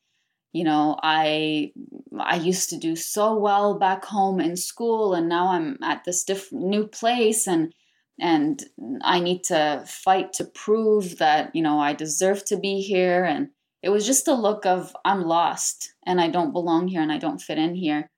[0.53, 1.73] You know, I
[2.21, 6.23] I used to do so well back home in school, and now I'm at this
[6.23, 7.73] different new place, and
[8.21, 8.63] and
[9.01, 13.25] I need to fight to prove that you know I deserve to be here.
[13.25, 13.49] And
[13.83, 17.17] it was just a look of I'm lost, and I don't belong here, and I
[17.17, 18.11] don't fit in here.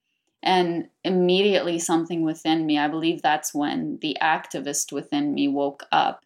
[0.43, 6.25] And immediately, something within me, I believe that's when the activist within me woke up.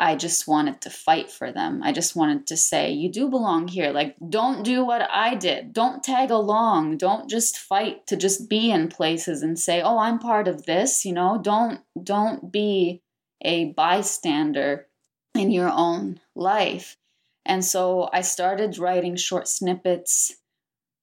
[0.00, 1.80] I just wanted to fight for them.
[1.82, 3.90] I just wanted to say, you do belong here.
[3.90, 5.72] Like, don't do what I did.
[5.72, 6.98] Don't tag along.
[6.98, 11.04] Don't just fight to just be in places and say, oh, I'm part of this.
[11.04, 13.02] You know, don't, don't be
[13.42, 14.86] a bystander
[15.34, 16.96] in your own life.
[17.44, 20.36] And so I started writing short snippets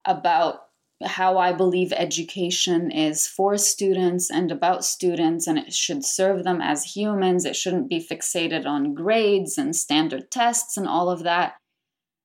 [0.06, 0.65] about
[1.04, 6.62] how I believe education is for students and about students, and it should serve them
[6.62, 7.46] as humans.
[7.46, 11.56] It shouldn't be fixated on grades and standard tests and all of that.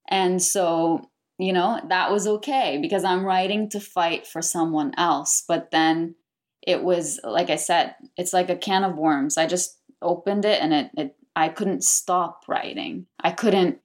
[0.08, 5.44] And so, you know, that was okay because I'm writing to fight for someone else.
[5.46, 6.14] But then
[6.62, 9.36] it was, like I said, it's like a can of worms.
[9.36, 13.06] I just opened it and it, it I couldn't stop writing.
[13.18, 13.80] I couldn't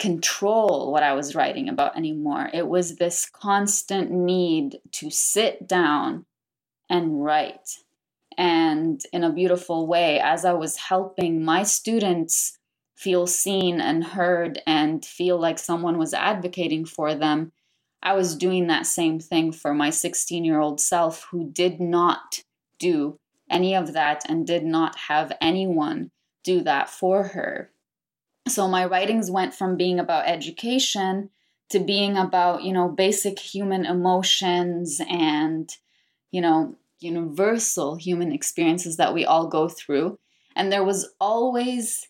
[0.00, 2.50] control what I was writing about anymore.
[2.52, 6.26] It was this constant need to sit down
[6.88, 7.76] and write.
[8.36, 12.58] And in a beautiful way, as I was helping my students
[12.96, 17.52] feel seen and heard and feel like someone was advocating for them,
[18.02, 22.42] I was doing that same thing for my 16 year old self who did not
[22.78, 23.18] do
[23.50, 26.10] any of that and did not have anyone
[26.42, 27.70] do that for her.
[28.48, 31.30] So my writings went from being about education
[31.70, 35.70] to being about, you know, basic human emotions and,
[36.32, 40.18] you know, universal human experiences that we all go through.
[40.56, 42.08] And there was always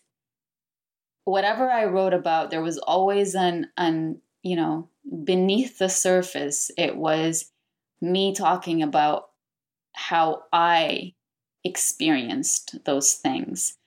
[1.25, 4.89] whatever I wrote about, there was always an an, you know,
[5.23, 7.51] beneath the surface, it was
[8.01, 9.29] me talking about
[9.93, 11.13] how I
[11.63, 13.77] experienced those things.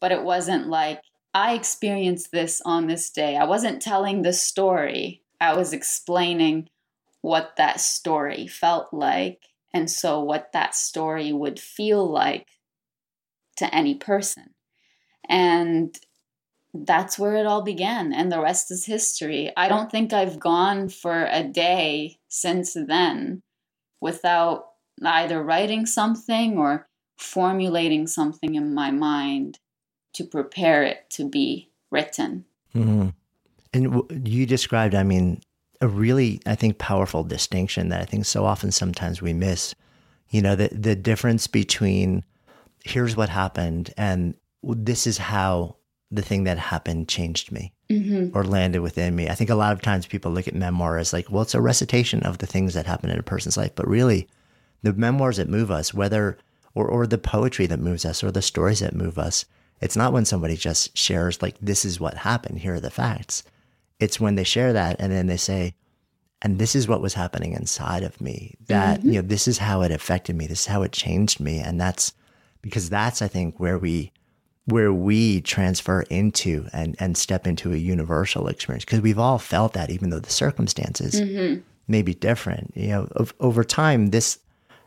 [0.00, 1.02] But it wasn't like
[1.34, 3.36] I experienced this on this day.
[3.36, 6.68] I wasn't telling the story, I was explaining
[7.22, 9.42] what that story felt like.
[9.72, 12.46] And so, what that story would feel like
[13.56, 14.54] to any person.
[15.28, 15.98] And
[16.72, 18.12] that's where it all began.
[18.12, 19.50] And the rest is history.
[19.56, 23.42] I don't think I've gone for a day since then
[24.00, 24.66] without
[25.04, 29.58] either writing something or formulating something in my mind
[30.14, 32.44] to prepare it to be written.
[32.74, 33.08] Mm-hmm.
[33.72, 35.40] And you described, I mean,
[35.80, 39.74] a really, I think, powerful distinction that I think so often sometimes we miss.
[40.30, 42.24] You know, the, the difference between
[42.84, 45.76] here's what happened and this is how
[46.10, 48.36] the thing that happened changed me mm-hmm.
[48.36, 49.28] or landed within me.
[49.28, 51.60] I think a lot of times people look at memoir as like, well, it's a
[51.60, 53.74] recitation of the things that happen in a person's life.
[53.74, 54.28] But really,
[54.82, 56.38] the memoirs that move us, whether,
[56.74, 59.44] or, or the poetry that moves us, or the stories that move us,
[59.84, 63.42] it's not when somebody just shares, like, this is what happened, here are the facts.
[64.00, 65.74] It's when they share that and then they say,
[66.40, 69.10] and this is what was happening inside of me, that, mm-hmm.
[69.10, 71.58] you know, this is how it affected me, this is how it changed me.
[71.58, 72.14] And that's
[72.62, 74.10] because that's, I think, where we,
[74.64, 79.74] where we transfer into and, and step into a universal experience because we've all felt
[79.74, 81.60] that even though the circumstances mm-hmm.
[81.88, 84.38] may be different you know of, over time this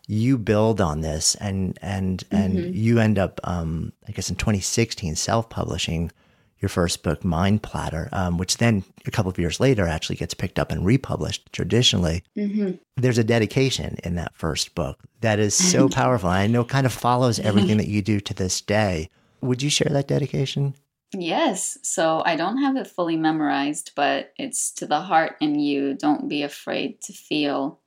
[0.08, 2.74] you build on this and and and mm-hmm.
[2.74, 6.12] you end up um, I guess in 2016 self-publishing
[6.60, 10.34] your first book Mind Platter um, which then a couple of years later actually gets
[10.34, 12.72] picked up and republished traditionally mm-hmm.
[12.95, 16.93] there's a dedication in that first book that is so powerful I know kind of
[16.93, 19.10] follows everything that you do to this day
[19.41, 20.74] would you share that dedication
[21.14, 21.78] Yes.
[21.84, 25.93] So I don't have it fully memorized, but it's to the heart and you.
[25.93, 27.80] Don't be afraid to feel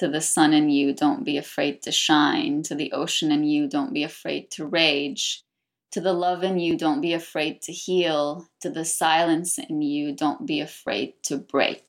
[0.00, 2.62] to the sun in you, don't be afraid to shine.
[2.64, 5.44] To the ocean in you, don't be afraid to rage.
[5.92, 8.46] To the love in you, don't be afraid to heal.
[8.62, 11.84] To the silence in you, don't be afraid to break.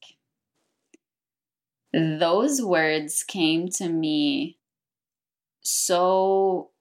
[1.94, 4.58] Those words came to me
[5.62, 6.72] so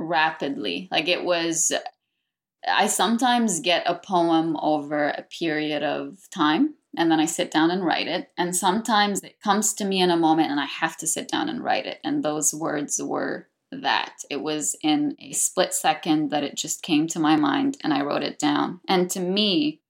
[0.00, 0.88] rapidly.
[0.90, 1.70] Like it was,
[2.66, 7.70] I sometimes get a poem over a period of time and then I sit down
[7.70, 8.30] and write it.
[8.36, 11.48] And sometimes it comes to me in a moment and I have to sit down
[11.48, 12.00] and write it.
[12.02, 14.14] And those words were that.
[14.30, 18.02] It was in a split second that it just came to my mind and I
[18.02, 18.80] wrote it down.
[18.88, 19.80] And to me,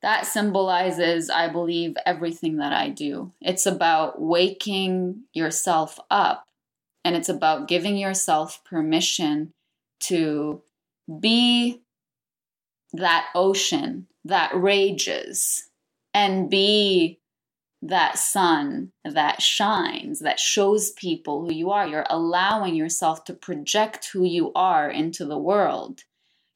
[0.00, 3.32] that symbolizes, I believe, everything that I do.
[3.40, 6.46] It's about waking yourself up
[7.04, 9.52] and it's about giving yourself permission
[10.00, 10.62] to
[11.20, 11.82] be
[12.92, 15.67] that ocean that rages
[16.18, 17.20] and be
[17.80, 21.86] that sun that shines, that shows people who you are.
[21.86, 26.00] You're allowing yourself to project who you are into the world.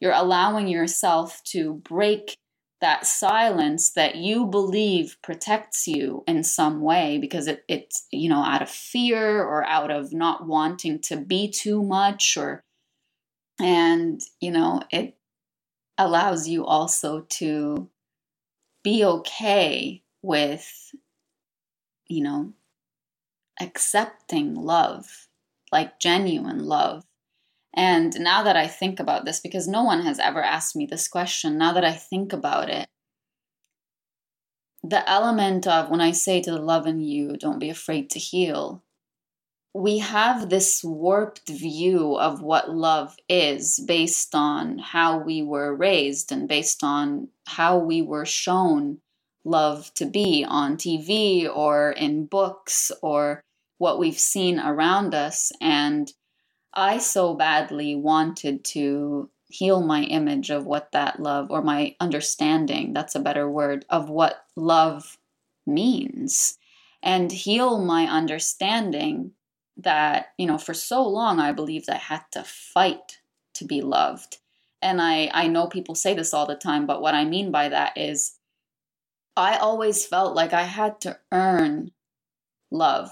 [0.01, 2.37] You're allowing yourself to break
[2.81, 8.43] that silence that you believe protects you in some way because it, it's you know
[8.43, 12.65] out of fear or out of not wanting to be too much or
[13.61, 15.17] and you know it
[15.99, 17.89] allows you also to
[18.83, 20.95] be okay with
[22.09, 22.53] you know
[23.61, 25.28] accepting love
[25.72, 27.05] like genuine love.
[27.74, 31.09] And now that I think about this, because no one has ever asked me this
[31.09, 32.87] question, now that I think about it,
[34.85, 38.18] the element of when I say to the love in you, don't be afraid to
[38.18, 38.85] heal,
[39.75, 46.31] we have this warped view of what love is based on how we were raised
[46.31, 48.99] and based on how we were shown
[49.45, 53.43] love to be on TV or in books or
[53.79, 55.51] what we've seen around us.
[55.61, 56.12] And
[56.75, 62.93] I so badly wanted to heal my image of what that love or my understanding,
[62.93, 65.18] that's a better word, of what love
[65.66, 66.59] means
[67.03, 69.33] and heal my understanding
[69.77, 73.18] that, you know, for so long I believed I had to fight
[73.55, 74.39] to be loved.
[74.81, 77.68] And I, I know people say this all the time, but what I mean by
[77.68, 78.39] that is
[79.37, 81.93] I always felt like I had to earn
[82.70, 83.11] love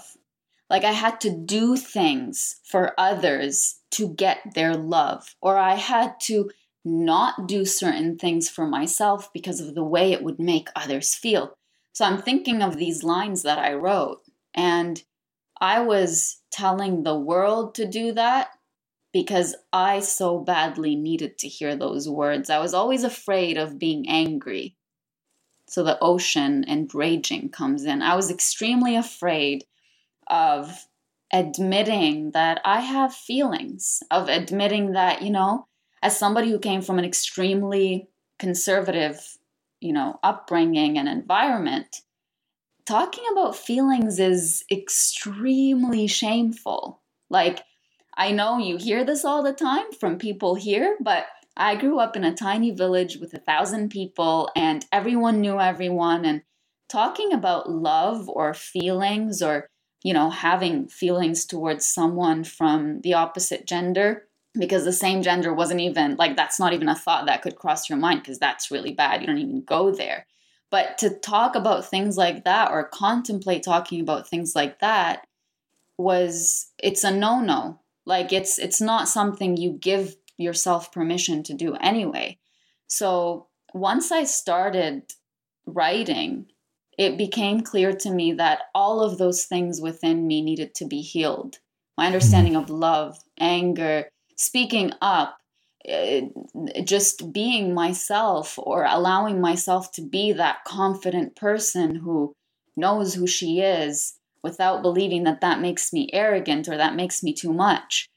[0.71, 6.17] like I had to do things for others to get their love, or I had
[6.21, 6.49] to
[6.85, 11.57] not do certain things for myself because of the way it would make others feel.
[11.91, 14.21] So I'm thinking of these lines that I wrote,
[14.53, 15.03] and
[15.61, 18.49] I was telling the world to do that
[19.13, 22.49] because I so badly needed to hear those words.
[22.49, 24.75] I was always afraid of being angry.
[25.67, 28.01] So the ocean and raging comes in.
[28.01, 29.65] I was extremely afraid
[30.27, 30.87] of
[31.31, 35.67] admitting that I have feelings, of admitting that, you know,
[36.01, 38.09] as somebody who came from an extremely
[38.39, 39.37] conservative,
[39.79, 42.01] you know, upbringing and environment,
[42.85, 47.01] talking about feelings is extremely shameful.
[47.29, 47.63] Like,
[48.17, 52.15] I know you hear this all the time from people here, but I grew up
[52.15, 56.25] in a tiny village with a thousand people and everyone knew everyone.
[56.25, 56.43] And
[56.89, 59.67] talking about love or feelings or
[60.03, 64.23] you know, having feelings towards someone from the opposite gender
[64.57, 67.89] because the same gender wasn't even like that's not even a thought that could cross
[67.89, 69.21] your mind because that's really bad.
[69.21, 70.25] You don't even go there.
[70.71, 75.27] But to talk about things like that or contemplate talking about things like that
[75.97, 77.79] was it's a no-no.
[78.05, 82.39] Like it's it's not something you give yourself permission to do anyway.
[82.87, 85.13] So once I started
[85.65, 86.47] writing
[86.97, 91.01] it became clear to me that all of those things within me needed to be
[91.01, 91.57] healed.
[91.97, 92.13] My mm-hmm.
[92.13, 95.40] understanding of love, anger, speaking up,
[95.89, 96.21] Uh,
[96.83, 102.33] just being myself or allowing myself to be that confident person who
[102.75, 104.13] knows who she is
[104.43, 108.07] without believing that that makes me arrogant or that makes me too much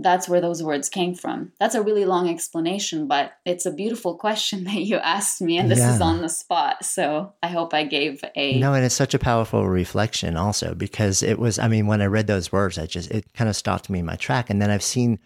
[0.00, 1.52] that's where those words came from.
[1.58, 5.70] That's a really long explanation, but it's a beautiful question that you asked me, and
[5.70, 5.94] this yeah.
[5.94, 6.84] is on the spot.
[6.84, 8.58] So I hope I gave a.
[8.58, 12.06] No, and it's such a powerful reflection also because it was, I mean, when I
[12.06, 14.50] read those words, I just, it kind of stopped me in my track.
[14.50, 15.18] And then I've seen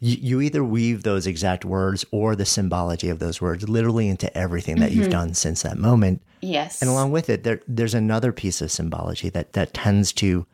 [0.00, 4.34] you, you either weave those exact words or the symbology of those words literally into
[4.36, 5.02] everything that mm-hmm.
[5.02, 6.22] you've done since that moment.
[6.42, 6.82] Yes.
[6.82, 10.46] And along with it, there, there's another piece of symbology that, that tends to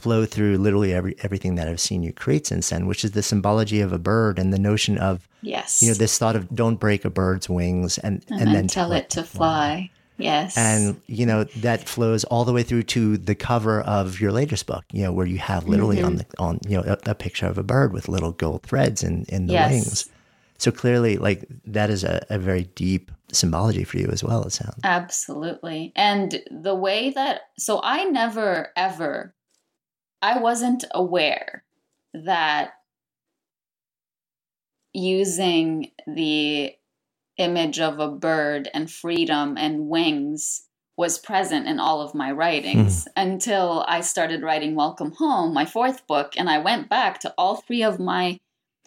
[0.00, 3.22] flow through literally every everything that I've seen you create since then, which is the
[3.22, 6.76] symbology of a bird and the notion of yes, you know, this thought of don't
[6.76, 9.36] break a bird's wings and and, and then tell it to fly.
[9.38, 9.90] fly.
[10.22, 10.56] Yes.
[10.56, 14.66] And, you know, that flows all the way through to the cover of your latest
[14.66, 16.06] book, you know, where you have literally mm-hmm.
[16.06, 19.02] on the, on, you know, a, a, picture of a bird with little gold threads
[19.02, 19.70] in, in the yes.
[19.70, 20.08] wings.
[20.58, 24.52] So clearly, like, that is a, a very deep symbology for you as well, it
[24.52, 24.78] sounds.
[24.84, 25.92] Absolutely.
[25.96, 29.34] And the way that, so I never ever
[30.22, 31.64] I wasn't aware
[32.12, 32.74] that
[34.92, 36.74] using the
[37.40, 40.62] image of a bird and freedom and wings
[40.96, 43.08] was present in all of my writings mm.
[43.16, 47.56] until I started writing Welcome Home, my fourth book, and I went back to all
[47.56, 48.38] three of my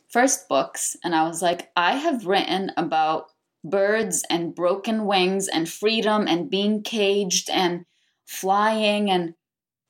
[0.10, 3.32] first books and I was like, I have written about
[3.64, 7.86] birds and broken wings and freedom and being caged and
[8.28, 9.34] flying and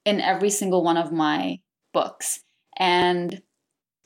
[0.06, 1.60] in every single one of my
[1.94, 2.40] books.
[2.78, 3.42] And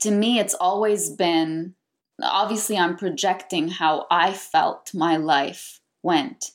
[0.01, 1.75] to me, it's always been
[2.21, 6.51] obviously, I'm projecting how I felt my life went,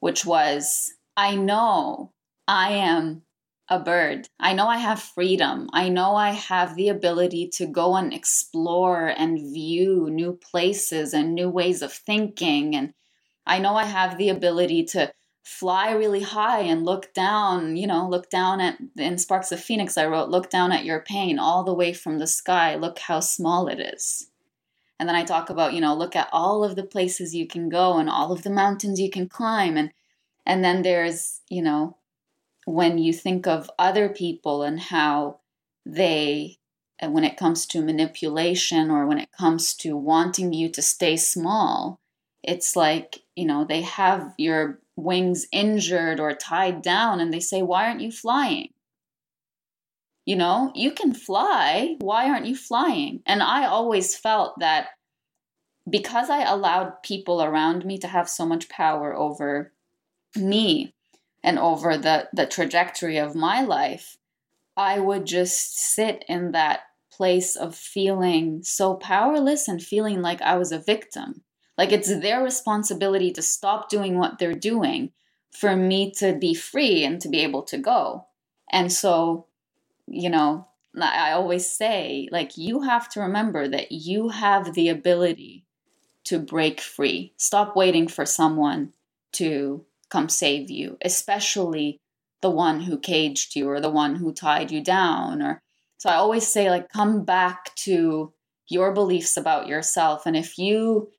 [0.00, 2.12] which was I know
[2.46, 3.22] I am
[3.68, 4.28] a bird.
[4.38, 5.68] I know I have freedom.
[5.72, 11.34] I know I have the ability to go and explore and view new places and
[11.34, 12.92] new ways of thinking and
[13.46, 18.08] I know I have the ability to fly really high and look down, you know,
[18.08, 21.64] look down at in Sparks of Phoenix I wrote, look down at your pain all
[21.64, 22.76] the way from the sky.
[22.76, 24.30] Look how small it is.
[24.98, 27.68] And then I talk about, you know, look at all of the places you can
[27.68, 29.92] go and all of the mountains you can climb and
[30.46, 31.96] and then there's, you know,
[32.66, 35.40] when you think of other people and how
[35.86, 36.58] they
[36.98, 41.16] and when it comes to manipulation or when it comes to wanting you to stay
[41.16, 42.00] small,
[42.44, 47.62] it's like, you know, they have your wings injured or tied down and they say,
[47.62, 48.71] Why aren't you flying?
[50.24, 51.96] You know, you can fly.
[52.00, 53.22] Why aren't you flying?
[53.26, 54.88] And I always felt that
[55.88, 59.72] because I allowed people around me to have so much power over
[60.36, 60.94] me
[61.42, 64.16] and over the, the trajectory of my life,
[64.76, 70.56] I would just sit in that place of feeling so powerless and feeling like I
[70.56, 71.42] was a victim.
[71.76, 75.12] Like it's their responsibility to stop doing what they're doing
[75.50, 78.26] for me to be free and to be able to go.
[78.70, 79.46] And so,
[80.12, 80.68] you know,
[81.00, 85.64] I always say, like, you have to remember that you have the ability
[86.24, 87.32] to break free.
[87.38, 88.92] Stop waiting for someone
[89.32, 91.98] to come save you, especially
[92.42, 95.62] the one who caged you or the one who tied you down or
[96.02, 98.32] so I always say, like, come back to
[98.68, 100.26] your beliefs about yourself.
[100.26, 101.10] And if you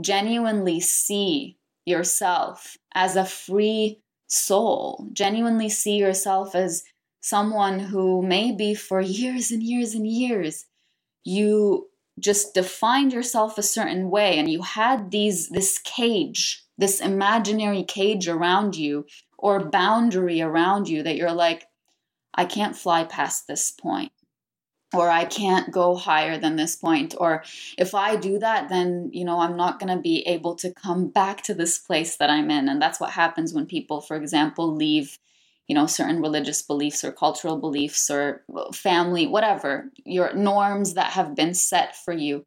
[0.00, 6.84] genuinely see yourself as a free soul, genuinely see yourself as
[7.20, 10.66] someone who maybe for years and years and years
[11.24, 17.82] you just defined yourself a certain way and you had these this cage this imaginary
[17.82, 19.06] cage around you
[19.38, 21.66] or boundary around you that you're like
[22.34, 24.12] i can't fly past this point
[24.92, 27.14] or I can't go higher than this point.
[27.18, 27.44] Or
[27.78, 31.08] if I do that, then, you know, I'm not going to be able to come
[31.08, 32.68] back to this place that I'm in.
[32.68, 35.18] And that's what happens when people, for example, leave,
[35.70, 38.42] you know, certain religious beliefs or cultural beliefs or
[38.74, 42.42] family, whatever, your norms that have been set for you.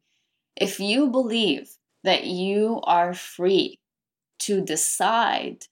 [0.56, 1.70] If you believe
[2.02, 3.78] that you are free
[4.40, 5.64] to decide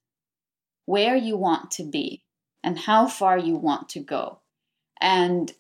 [0.87, 2.25] where you want to be
[2.65, 4.39] and how far you want to go,
[4.99, 5.53] and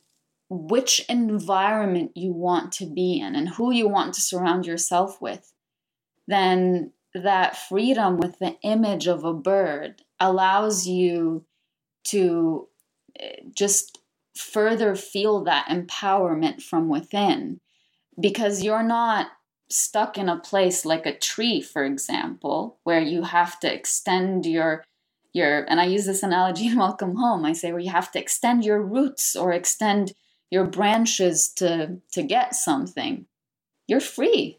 [0.49, 5.53] which environment you want to be in and who you want to surround yourself with,
[6.27, 11.45] then that freedom with the image of a bird allows you
[12.05, 12.69] to
[13.19, 13.99] eh, just
[14.37, 17.61] further feel that empowerment from within.
[18.21, 19.29] Because you're not
[19.73, 24.85] stuck in a place like a tree for example where you have to extend your
[25.33, 27.45] your and i use this analogy in welcome home.
[27.45, 30.13] I say where you have to extend your roots or extend
[30.51, 33.27] your branches to to get something.
[33.89, 34.59] You're free.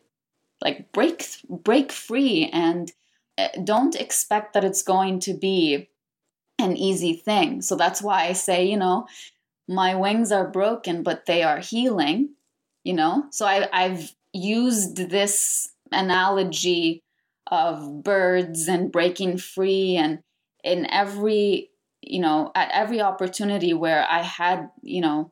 [0.61, 2.91] Like break break free and
[3.37, 5.89] eh, don't expect that it's going to be
[6.63, 7.61] an easy thing.
[7.61, 9.07] So that's why i say you know
[9.67, 12.29] my wings are broken but they are healing
[12.83, 13.25] you know?
[13.31, 17.03] So I, i've used this analogy
[17.51, 20.19] of birds and breaking free and
[20.63, 21.69] in every
[22.01, 25.31] you know at every opportunity where i had you know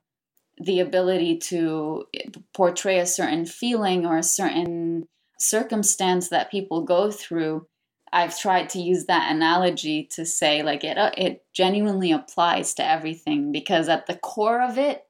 [0.59, 2.05] the ability to
[2.53, 5.07] portray a certain feeling or a certain
[5.39, 7.65] circumstance that people go through
[8.13, 12.87] i've tried to use that analogy to say like it uh, it genuinely applies to
[12.87, 15.05] everything because at the core of it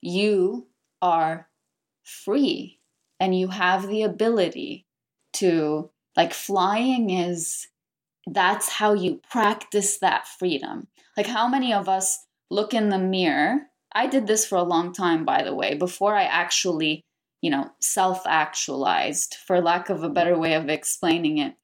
[0.00, 0.66] you
[1.00, 1.48] are
[2.02, 2.80] free
[3.18, 4.86] and you have the ability
[5.32, 7.68] to like flying is
[8.26, 10.86] that's how you practice that freedom
[11.16, 13.62] like how many of us look in the mirror
[13.94, 17.04] I did this for a long time, by the way, before I actually,
[17.40, 21.54] you know, self actualized, for lack of a better way of explaining it.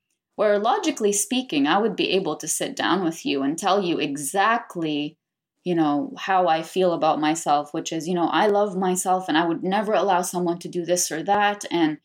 [0.40, 3.98] Where logically speaking, I would be able to sit down with you and tell you
[3.98, 5.18] exactly,
[5.64, 9.36] you know, how I feel about myself, which is, you know, I love myself and
[9.36, 11.66] I would never allow someone to do this or that.
[11.70, 11.98] And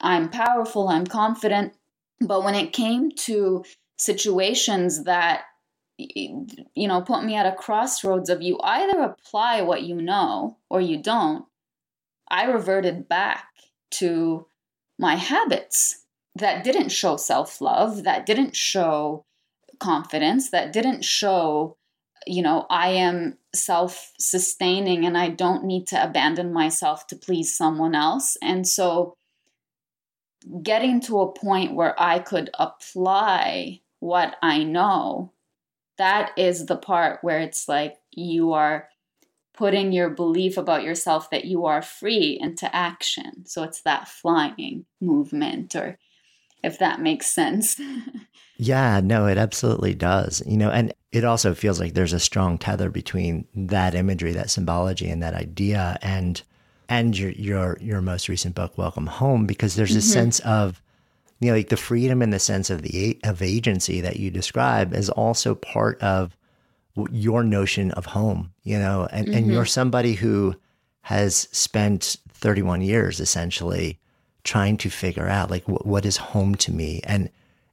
[0.00, 1.74] I'm powerful, I'm confident.
[2.18, 3.62] But when it came to
[3.98, 5.42] situations that
[5.98, 10.80] you know, put me at a crossroads of you either apply what you know or
[10.80, 11.44] you don't,
[12.26, 13.48] I reverted back
[14.00, 14.46] to
[14.98, 16.05] my habits
[16.38, 19.24] that didn't show self love, that didn't show
[19.78, 21.76] confidence, that didn't show,
[22.26, 27.56] you know, I am self sustaining and I don't need to abandon myself to please
[27.56, 28.36] someone else.
[28.42, 29.16] And so
[30.62, 35.32] getting to a point where I could apply what I know
[35.98, 38.88] that is the part where it's like you are
[39.54, 43.46] putting your belief about yourself that you are free into action.
[43.46, 45.98] So it's that flying movement or
[46.66, 47.80] if that makes sense.
[48.58, 50.42] yeah, no, it absolutely does.
[50.44, 54.50] You know, and it also feels like there's a strong tether between that imagery, that
[54.50, 56.42] symbology, and that idea, and
[56.88, 60.12] and your your your most recent book, Welcome Home, because there's a mm-hmm.
[60.12, 60.82] sense of
[61.40, 64.92] you know, like the freedom and the sense of the of agency that you describe
[64.94, 66.36] is also part of
[67.10, 68.52] your notion of home.
[68.64, 69.36] You know, and mm-hmm.
[69.38, 70.54] and you're somebody who
[71.02, 74.00] has spent 31 years essentially
[74.46, 77.28] trying to figure out like what, what is home to me and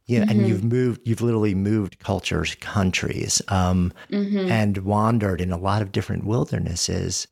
[0.06, 0.40] you know, mm-hmm.
[0.40, 4.52] and you've moved, you've literally moved cultures, countries, um, mm-hmm.
[4.52, 7.26] and wandered in a lot of different wildernesses,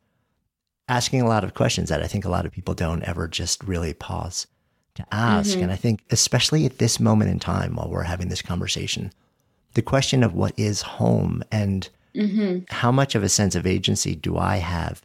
[0.88, 3.62] asking a lot of questions that I think a lot of people don't ever just
[3.66, 4.48] really pause
[4.96, 5.52] to ask.
[5.52, 5.64] Mm-hmm.
[5.64, 9.12] And I think, especially at this moment in time while we're having this conversation,
[9.74, 12.60] the question of what is home and mm-hmm.
[12.70, 15.02] how much of a sense of agency do I have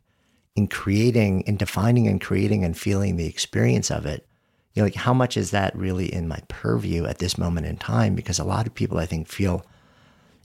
[0.55, 4.26] in creating, in defining and creating and feeling the experience of it
[4.77, 7.79] you know, like how much is that really in my purview at this moment in
[7.79, 8.15] time?
[8.15, 9.65] Because a lot of people, I think, feel,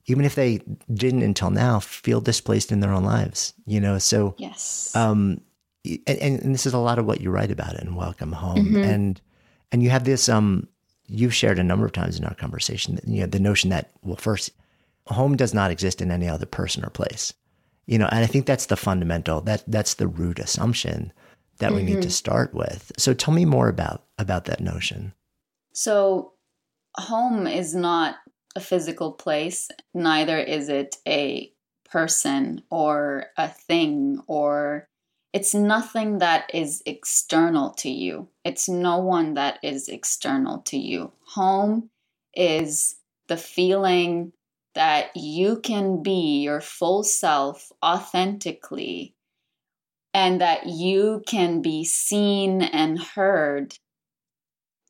[0.06, 0.62] even if they
[0.94, 3.54] didn't until now, feel displaced in their own lives.
[3.66, 5.42] You know, so yes, um,
[5.86, 8.78] and, and this is a lot of what you write about in Welcome Home, mm-hmm.
[8.78, 9.22] and
[9.74, 10.70] and you have this um,
[11.08, 13.92] you've shared a number of times in our conversation, that, you know, the notion that
[14.02, 14.52] well, first,
[15.08, 17.34] home does not exist in any other person or place.
[17.86, 21.12] You know, and I think that's the fundamental that that's the root assumption
[21.62, 21.86] that we mm-hmm.
[21.88, 22.10] need to mm-hmm.
[22.10, 22.92] start with.
[22.98, 25.14] So tell me more about about that notion.
[25.74, 26.34] So
[26.98, 28.16] home is not
[28.56, 31.54] a physical place, neither is it a
[31.90, 34.88] person or a thing or
[35.34, 38.28] it's nothing that is external to you.
[38.44, 41.14] It's no one that is external to you.
[41.36, 41.90] Home
[42.34, 42.96] is
[43.28, 44.34] the feeling
[44.74, 49.16] that you can be your full self authentically
[50.14, 53.76] and that you can be seen and heard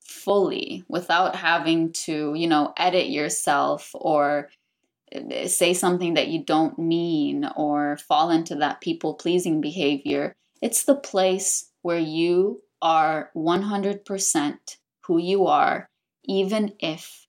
[0.03, 4.49] fully without having to, you know, edit yourself or
[5.15, 10.34] uh, say something that you don't mean or fall into that people pleasing behavior.
[10.61, 15.89] It's the place where you are 100% who you are,
[16.26, 17.28] even if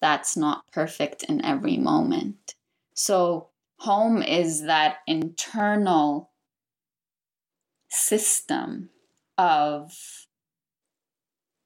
[0.00, 2.54] that's not perfect in every moment.
[2.94, 3.48] So,
[3.78, 6.30] home is that internal
[7.94, 8.90] system
[9.38, 9.92] of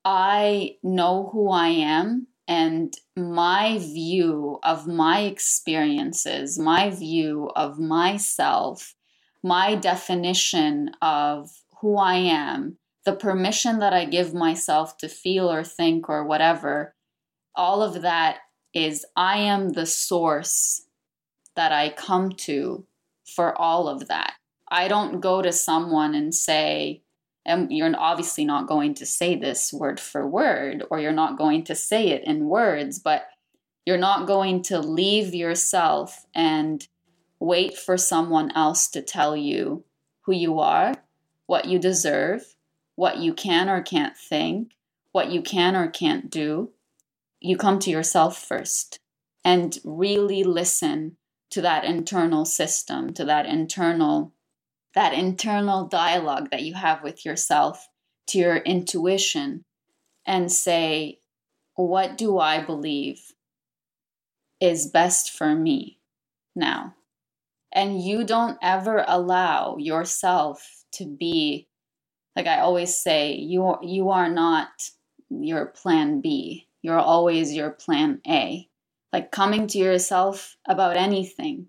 [0.05, 8.95] I know who I am and my view of my experiences, my view of myself,
[9.43, 11.51] my definition of
[11.81, 16.95] who I am, the permission that I give myself to feel or think or whatever,
[17.55, 18.39] all of that
[18.73, 20.87] is I am the source
[21.55, 22.87] that I come to
[23.27, 24.38] for all of that.
[24.71, 27.03] I don't go to someone and say,
[27.47, 31.65] and you're obviously not going to say this word for word, or you're not going
[31.65, 33.27] to say it in words, but
[33.87, 36.87] you're not going to leave yourself and
[37.41, 39.85] wait for someone else to tell you
[40.23, 40.93] who you are,
[41.47, 42.43] what you deserve,
[42.97, 44.73] what you can or can't think,
[45.13, 46.71] what you can or can't do.
[47.41, 48.99] You come to yourself first
[49.45, 51.17] and really listen
[51.51, 54.35] to that internal system, to that internal
[54.95, 57.89] that internal dialogue that you have with yourself,
[58.29, 59.65] to your intuition,
[60.27, 61.21] and say,
[61.75, 63.33] What do I believe
[64.61, 65.99] is best for me
[66.55, 66.95] now?
[67.73, 71.69] And you don't ever allow yourself to be,
[72.35, 74.69] like I always say, you are, you are not
[75.31, 76.67] your plan B.
[76.83, 78.69] You're always your plan A.
[79.13, 81.69] Like coming to yourself about anything,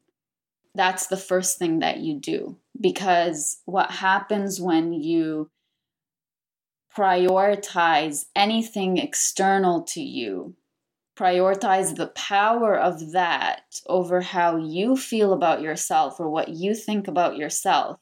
[0.76, 2.58] that's the first thing that you do.
[2.80, 5.50] Because what happens when you
[6.96, 10.56] prioritize anything external to you,
[11.18, 17.08] prioritize the power of that over how you feel about yourself or what you think
[17.08, 18.00] about yourself,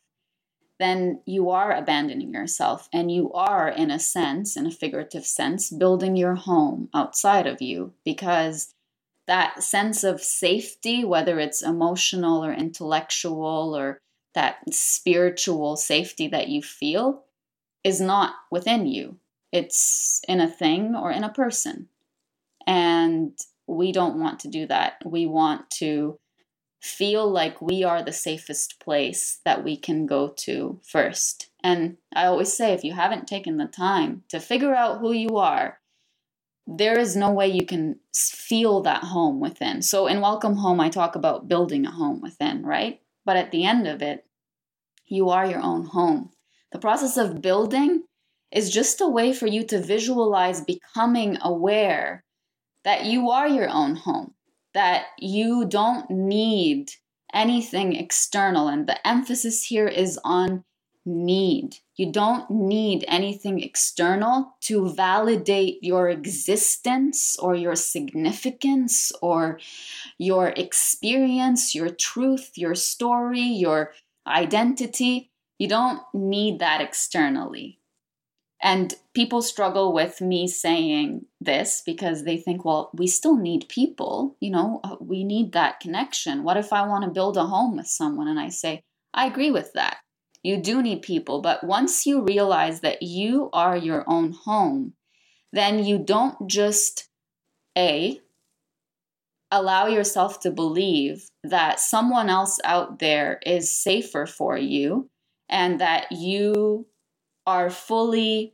[0.79, 5.71] then you are abandoning yourself and you are, in a sense, in a figurative sense,
[5.71, 7.93] building your home outside of you.
[8.05, 8.75] Because
[9.27, 13.99] that sense of safety, whether it's emotional or intellectual or
[14.33, 17.23] that spiritual safety that you feel
[17.83, 19.17] is not within you.
[19.51, 21.89] It's in a thing or in a person.
[22.65, 25.01] And we don't want to do that.
[25.05, 26.19] We want to
[26.81, 31.49] feel like we are the safest place that we can go to first.
[31.63, 35.37] And I always say if you haven't taken the time to figure out who you
[35.37, 35.79] are,
[36.67, 39.81] there is no way you can feel that home within.
[39.81, 42.99] So in Welcome Home, I talk about building a home within, right?
[43.25, 44.25] But at the end of it,
[45.05, 46.31] you are your own home.
[46.73, 48.03] The process of building
[48.51, 52.25] is just a way for you to visualize becoming aware
[52.83, 54.33] that you are your own home,
[54.73, 56.91] that you don't need
[57.33, 58.67] anything external.
[58.67, 60.65] And the emphasis here is on
[61.05, 61.77] need.
[61.97, 69.59] You don't need anything external to validate your existence or your significance or
[70.19, 73.93] your experience, your truth, your story, your
[74.27, 75.31] identity.
[75.57, 77.79] You don't need that externally.
[78.61, 84.35] And people struggle with me saying this because they think, well, we still need people.
[84.39, 86.43] You know, uh, we need that connection.
[86.43, 88.27] What if I want to build a home with someone?
[88.27, 88.81] And I say,
[89.13, 89.97] I agree with that.
[90.43, 91.41] You do need people.
[91.41, 94.93] But once you realize that you are your own home,
[95.51, 97.09] then you don't just
[97.77, 98.21] A,
[99.51, 105.09] allow yourself to believe that someone else out there is safer for you
[105.49, 106.85] and that you
[107.45, 108.53] are fully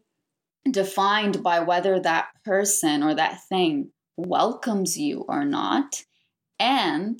[0.69, 6.03] defined by whether that person or that thing welcomes you or not.
[6.59, 7.19] And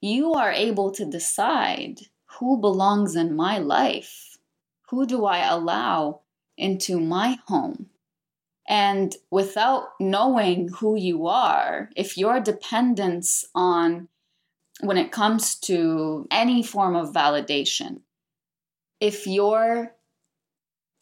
[0.00, 2.00] you are able to decide
[2.38, 4.38] who belongs in my life.
[4.90, 6.20] Who do I allow
[6.56, 7.86] into my home?
[8.68, 14.08] And without knowing who you are, if your dependence on
[14.80, 18.00] when it comes to any form of validation,
[19.00, 19.94] if your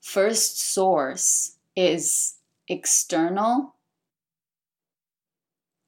[0.00, 2.34] first source is
[2.68, 3.74] external,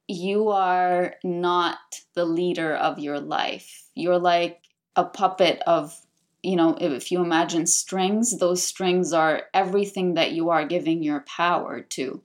[0.07, 3.83] you are not the leader of your life.
[3.93, 4.66] You're like
[4.97, 5.95] a puppet of,
[6.43, 11.21] you know, if you imagine strings, those strings are everything that you are giving your
[11.21, 12.21] power to.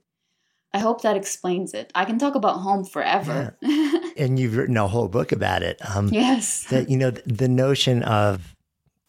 [0.74, 1.92] I hope that explains it.
[1.94, 3.56] I can talk about home forever.
[3.60, 3.92] Yeah.
[4.16, 5.78] and you've written a whole book about it.
[5.94, 6.64] Um, yes.
[6.64, 8.56] That, you know, the notion of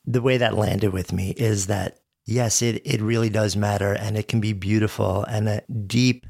[0.06, 4.18] the way that landed with me is that yes, it, it really does matter and
[4.18, 6.26] it can be beautiful and a deep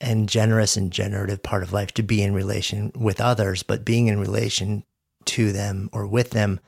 [0.00, 4.06] and generous and generative part of life to be in relation with others, but being
[4.06, 4.84] in relation
[5.28, 6.60] to them or with them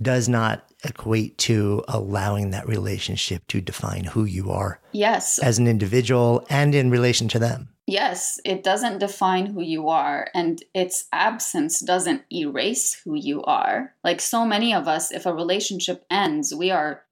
[0.00, 4.80] does not equate to allowing that relationship to define who you are.
[4.92, 5.38] Yes.
[5.38, 7.68] As an individual and in relation to them.
[7.86, 13.94] Yes, it doesn't define who you are, and its absence doesn't erase who you are.
[14.04, 17.02] Like so many of us, if a relationship ends, we are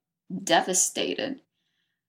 [0.44, 1.40] devastated.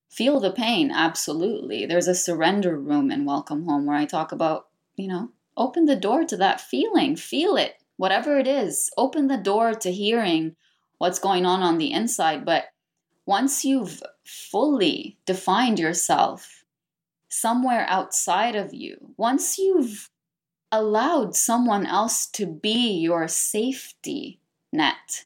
[0.07, 1.88] Feel the pain, absolutely.
[1.88, 5.95] There's a surrender room in Welcome Home where I talk about, you know, open the
[5.95, 10.55] door to that feeling, feel it, whatever it is, open the door to hearing
[10.99, 12.45] what's going on on the inside.
[12.45, 12.63] But
[13.25, 16.63] once you've fully defined yourself
[17.27, 20.09] somewhere outside of you, once you've
[20.71, 24.39] allowed someone else to be your safety
[24.71, 25.25] net,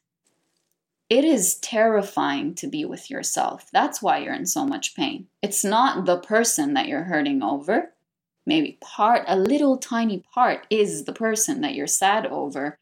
[1.08, 3.68] it is terrifying to be with yourself.
[3.72, 5.28] That's why you're in so much pain.
[5.42, 7.93] It's not the person that you're hurting over.
[8.46, 12.78] Maybe part, a little tiny part, is the person that you're sad over.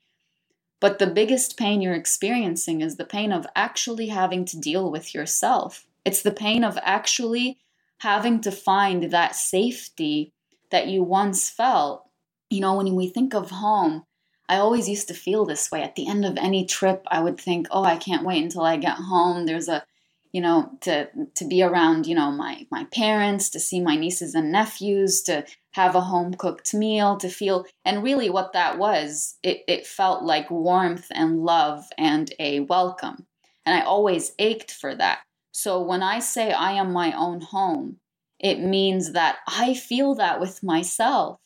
[0.81, 5.15] But the biggest pain you're experiencing is the pain of actually having to deal with
[5.15, 5.87] yourself.
[6.05, 7.59] It's the pain of actually
[7.99, 10.33] having to find that safety
[10.71, 12.09] that you once felt.
[12.51, 14.05] You know, when we think of home,
[14.49, 15.83] I always used to feel this way.
[15.83, 18.77] At the end of any trip, I would think, oh, I can't wait until I
[18.77, 19.47] get home.
[19.47, 19.85] There's a
[20.33, 24.35] you know to to be around you know my my parents to see my nieces
[24.35, 29.37] and nephews to have a home cooked meal to feel and really what that was
[29.43, 33.26] it, it felt like warmth and love and a welcome.
[33.64, 35.20] And i always ached for that.
[35.53, 37.99] So when i say i am my own home
[38.41, 41.39] it means that i feel that with myself.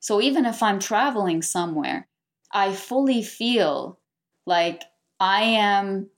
[0.00, 2.08] So even if i'm traveling somewhere
[2.52, 3.98] i fully feel
[4.46, 4.82] like
[5.18, 6.08] i am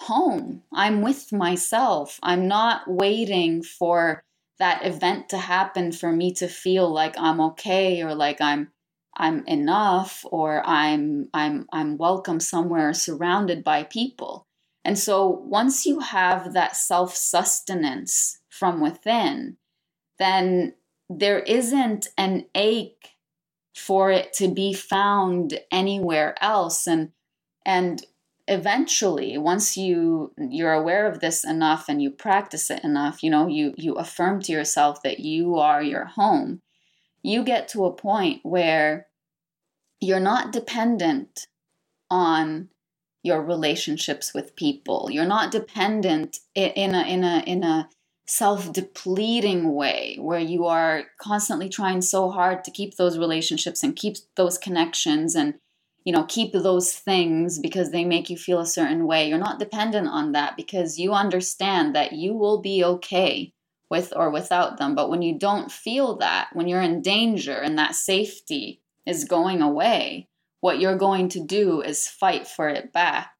[0.00, 0.62] home.
[0.72, 2.18] I'm with myself.
[2.22, 4.24] I'm not waiting for
[4.58, 8.70] that event to happen for me to feel like I'm okay or like I'm
[9.16, 14.46] I'm enough or I'm I'm I'm welcome somewhere surrounded by people.
[14.84, 19.58] And so once you have that self-sustenance from within,
[20.18, 20.74] then
[21.10, 23.10] there isn't an ache
[23.74, 27.12] for it to be found anywhere else and
[27.66, 28.04] and
[28.50, 33.46] eventually once you you're aware of this enough and you practice it enough you know
[33.46, 36.60] you you affirm to yourself that you are your home
[37.22, 39.06] you get to a point where
[40.00, 41.46] you're not dependent
[42.10, 42.68] on
[43.22, 45.08] your relationships with people.
[45.10, 47.88] You're not dependent in a in a in a
[48.26, 54.16] self-depleting way where you are constantly trying so hard to keep those relationships and keep
[54.36, 55.54] those connections and
[56.04, 59.28] you know, keep those things because they make you feel a certain way.
[59.28, 63.52] You're not dependent on that because you understand that you will be okay
[63.90, 64.94] with or without them.
[64.94, 69.60] But when you don't feel that, when you're in danger and that safety is going
[69.60, 70.28] away,
[70.60, 73.32] what you're going to do is fight for it back.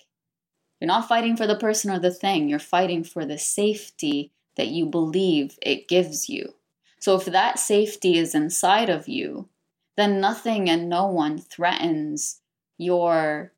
[0.80, 4.68] You're not fighting for the person or the thing, you're fighting for the safety that
[4.68, 6.54] you believe it gives you.
[6.98, 9.48] So if that safety is inside of you,
[9.96, 12.39] then nothing and no one threatens
[12.81, 13.53] your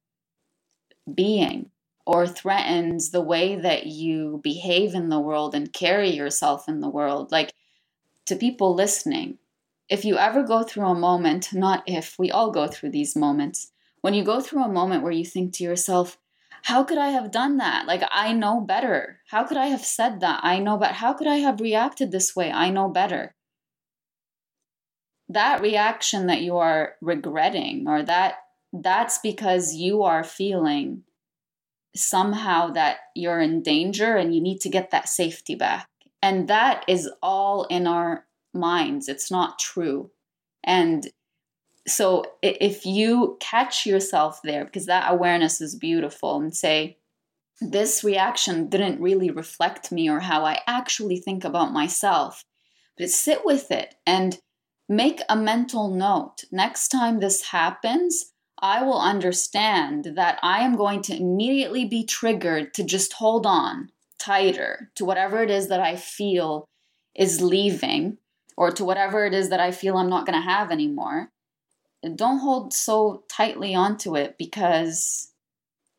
[1.14, 1.70] being
[2.05, 6.89] or threatens the way that you behave in the world and carry yourself in the
[6.89, 7.31] world.
[7.31, 7.53] Like
[8.27, 9.39] to people listening,
[9.89, 13.70] if you ever go through a moment, not if, we all go through these moments,
[14.01, 16.18] when you go through a moment where you think to yourself,
[16.62, 17.87] how could I have done that?
[17.87, 19.20] Like, I know better.
[19.29, 20.41] How could I have said that?
[20.43, 22.51] I know, but how could I have reacted this way?
[22.51, 23.35] I know better.
[25.29, 28.41] That reaction that you are regretting, or that
[28.73, 31.03] that's because you are feeling
[31.95, 35.87] somehow that you're in danger and you need to get that safety back.
[36.23, 39.09] And that is all in our minds.
[39.09, 40.11] It's not true.
[40.64, 41.07] And
[41.87, 46.99] so if you catch yourself there, because that awareness is beautiful, and say,
[47.61, 52.45] this reaction didn't really reflect me or how I actually think about myself,
[52.97, 54.39] but sit with it and
[54.89, 56.45] make a mental note.
[56.51, 58.32] Next time this happens,
[58.62, 63.90] I will understand that I am going to immediately be triggered to just hold on
[64.20, 66.68] tighter to whatever it is that I feel
[67.14, 68.18] is leaving
[68.56, 71.32] or to whatever it is that I feel I'm not going to have anymore.
[72.14, 75.32] Don't hold so tightly onto it because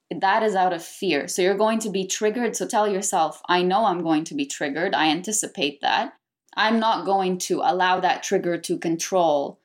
[0.09, 1.27] that is out of fear.
[1.27, 2.55] So you're going to be triggered.
[2.55, 4.93] So tell yourself, I know I'm going to be triggered.
[4.95, 6.13] I anticipate that.
[6.55, 9.59] I'm not going to allow that trigger to control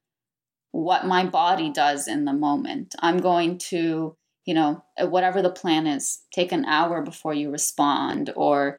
[0.73, 2.95] what my body does in the moment.
[3.01, 7.51] I'm going to, you know, uh, whatever the plan is, take an hour before you
[7.51, 8.79] respond or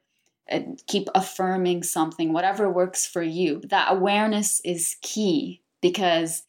[0.50, 3.60] uh, keep affirming something, whatever works for you.
[3.68, 6.44] That awareness is key because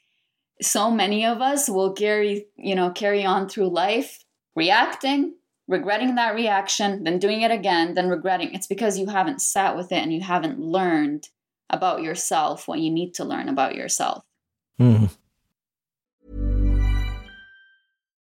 [0.62, 4.24] so many of us will carry, you know, carry on through life
[4.56, 5.36] reacting,
[5.68, 8.54] regretting that reaction, then doing it again, then regretting.
[8.54, 11.30] It's because you haven't sat with it and you haven't learned
[11.70, 14.24] about yourself what you need to learn about yourself.
[14.80, 15.10] Mm.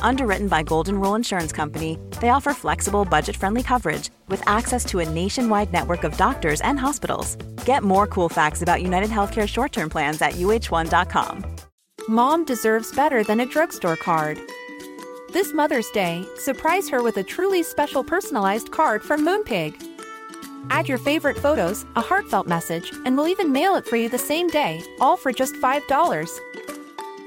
[0.00, 5.00] Underwritten by Golden Rule Insurance Company, they offer flexible, budget friendly coverage with access to
[5.00, 7.36] a nationwide network of doctors and hospitals.
[7.64, 11.44] Get more cool facts about United Healthcare short term plans at uh1.com.
[12.08, 14.38] Mom deserves better than a drugstore card.
[15.32, 19.80] This Mother's Day, surprise her with a truly special personalized card from Moonpig.
[20.70, 24.18] Add your favorite photos, a heartfelt message, and we'll even mail it for you the
[24.18, 26.38] same day, all for just $5.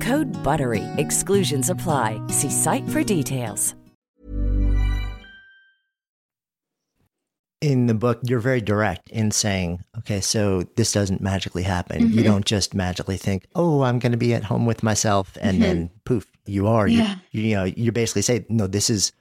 [0.00, 0.82] Code BUTTERY.
[0.98, 2.20] Exclusions apply.
[2.26, 3.76] See site for details.
[7.66, 12.02] in the book, you're very direct in saying, okay, so this doesn't magically happen.
[12.02, 12.18] Mm-hmm.
[12.18, 15.54] You don't just magically think, oh, I'm going to be at home with myself, and
[15.54, 15.62] mm-hmm.
[15.62, 16.86] then poof, you are.
[16.86, 17.16] Yeah.
[17.32, 19.12] You, you know, you basically say, no, this is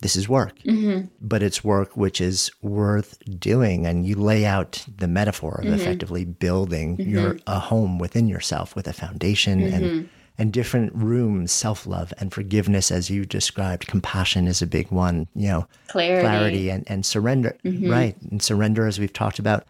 [0.00, 1.06] this is work, Mm-hmm.
[1.20, 3.86] but it's work which is worth doing.
[3.86, 5.74] And you lay out the metaphor of Mm-hmm.
[5.80, 9.74] effectively building your a home within yourself with a foundation Mm-hmm.
[9.84, 13.86] and and different rooms, self love and forgiveness, as you described.
[13.86, 15.26] Compassion is a big one.
[15.34, 16.22] You know, Clarity.
[16.22, 17.58] clarity and, and surrender.
[17.62, 18.16] Right.
[18.30, 19.66] And surrender, as we've talked about.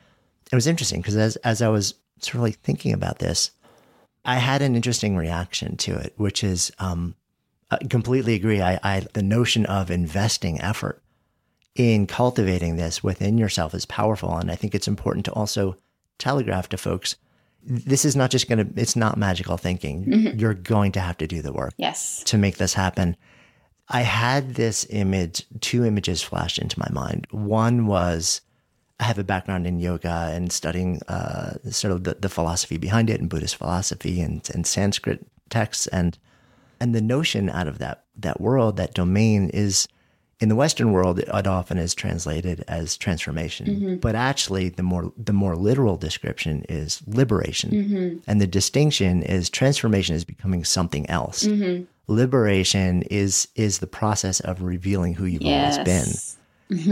[0.53, 3.51] It was interesting because as, as I was sort of like thinking about this,
[4.25, 7.17] I had an interesting reaction to it, which is um,
[7.71, 8.61] I completely agree.
[8.61, 11.03] I, I the notion of investing effort
[11.77, 15.77] in cultivating this within yourself is powerful, and I think it's important to also
[16.19, 17.17] telegraph to folks
[17.63, 20.39] this is not just going to it's not magical thinking.
[20.39, 22.23] You're going to have to do the work Yes.
[22.25, 23.17] to make this happen.
[23.89, 27.27] I had this image, two images flashed into my mind.
[27.33, 28.41] One was
[28.99, 33.11] I have a background in yoga and studying uh, sort of the, the philosophy behind
[33.11, 36.17] it and Buddhist philosophy and, and Sanskrit texts and
[36.81, 39.87] and the notion out of that that world, that domain is
[40.41, 43.99] in the Western world, it often is translated as transformation.
[44.01, 48.23] But actually the more the more literal description is liberation.
[48.27, 51.47] And the distinction is transformation is becoming something else.
[52.09, 56.37] Liberation is is the process of revealing who you've always been Yes.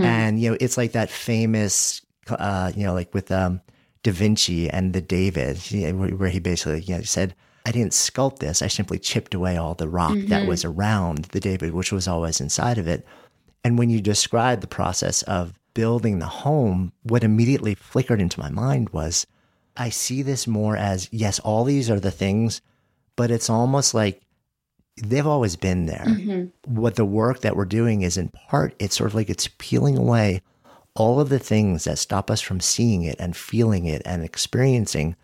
[0.04, 3.60] and you know it's like that famous uh you know like with um
[4.02, 5.56] da vinci and the david
[5.98, 7.34] where, where he basically you know said
[7.68, 8.62] i didn't sculpt this.
[8.62, 10.48] I simply chipped away all the rock that mm-hmm.
[10.48, 13.06] was around the david which was always inside of it.
[13.64, 18.50] And when you described the process of building the home what immediately flickered into my
[18.50, 19.26] mind was
[19.76, 22.60] i see this more as yes all these are the things
[23.14, 24.22] but it's almost like
[25.02, 26.04] they've always been there.
[26.06, 26.74] Mm-hmm.
[26.74, 29.96] What the work that we're doing is in part, it's sort of like it's peeling
[29.96, 30.42] away
[30.94, 35.16] all of the things that stop us from seeing it and feeling it and experiencing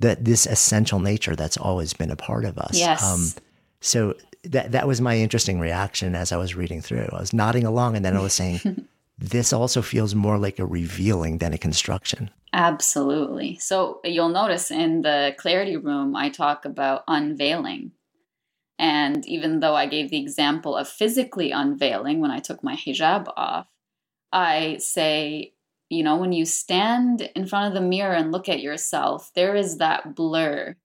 [0.00, 2.74] that this essential nature that's always been a part of us.
[2.74, 3.40] Um, Yes.
[3.80, 7.08] so that that was my interesting reaction as I was reading through.
[7.12, 8.86] I was nodding along and then I was saying,
[9.18, 12.30] this also feels more like a revealing than a construction.
[12.52, 13.58] Absolutely.
[13.58, 17.92] So you'll notice in the clarity room, I talk about unveiling.
[18.78, 23.26] And even though I gave the example of physically unveiling when I took my hijab
[23.36, 23.66] off,
[24.32, 25.52] I say,
[25.90, 29.54] you know, when you stand in front of the mirror and look at yourself, there
[29.54, 30.76] is that blur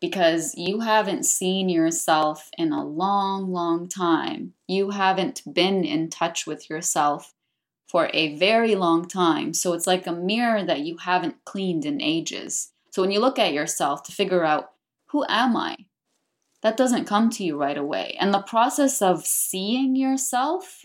[0.00, 4.52] because you haven't seen yourself in a long, long time.
[4.66, 7.34] You haven't been in touch with yourself
[7.86, 9.54] for a very long time.
[9.54, 12.72] So it's like a mirror that you haven't cleaned in ages.
[12.90, 14.72] So when you look at yourself to figure out,
[15.10, 15.76] who am I?
[16.62, 18.16] That doesn't come to you right away.
[18.18, 20.84] And the process of seeing yourself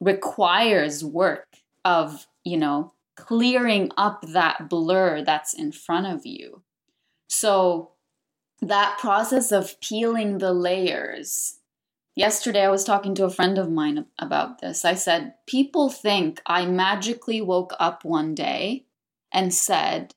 [0.00, 1.48] requires work
[1.84, 6.62] of, you know, clearing up that blur that's in front of you.
[7.28, 7.92] So
[8.60, 11.60] that process of peeling the layers
[12.20, 14.84] Yesterday, I was talking to a friend of mine about this.
[14.84, 18.84] I said, People think I magically woke up one day
[19.32, 20.14] and said,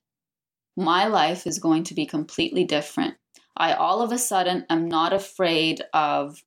[0.76, 3.16] My life is going to be completely different.
[3.56, 6.44] I all of a sudden am not afraid of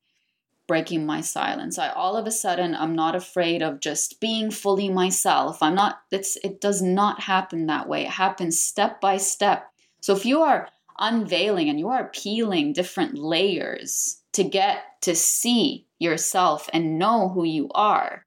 [0.67, 1.79] breaking my silence.
[1.79, 5.63] I all of a sudden I'm not afraid of just being fully myself.
[5.63, 8.03] I'm not, it's, it does not happen that way.
[8.03, 9.71] It happens step by step.
[10.01, 15.87] So if you are unveiling and you are peeling different layers to get to see
[15.99, 18.27] yourself and know who you are,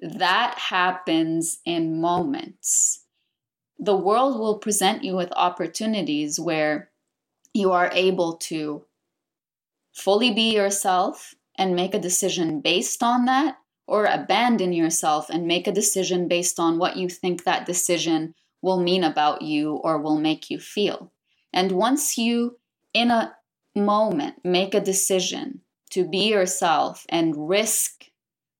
[0.00, 3.04] that happens in moments.
[3.78, 6.90] The world will present you with opportunities where
[7.54, 8.84] you are able to
[9.92, 15.66] fully be yourself and make a decision based on that, or abandon yourself and make
[15.66, 20.18] a decision based on what you think that decision will mean about you or will
[20.18, 21.12] make you feel.
[21.52, 22.58] And once you,
[22.94, 23.34] in a
[23.74, 28.06] moment, make a decision to be yourself and risk,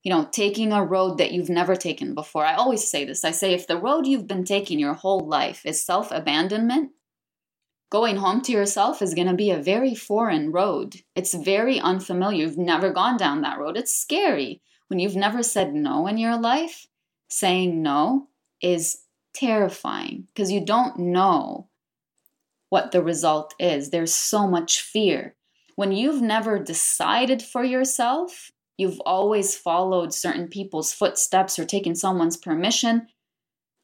[0.02, 2.44] you know, taking a road that you've never taken before.
[2.44, 5.64] I always say this I say, if the road you've been taking your whole life
[5.64, 6.90] is self abandonment,
[7.92, 10.96] going home to yourself is going to be a very foreign road.
[11.14, 12.46] It's very unfamiliar.
[12.46, 13.76] You've never gone down that road.
[13.76, 14.62] It's scary.
[14.88, 16.86] When you've never said no in your life,
[17.28, 18.28] saying no
[18.62, 19.02] is
[19.34, 21.68] terrifying because you don't know
[22.70, 23.90] what the result is.
[23.90, 25.36] There's so much fear.
[25.76, 32.38] When you've never decided for yourself, you've always followed certain people's footsteps or taken someone's
[32.38, 33.08] permission.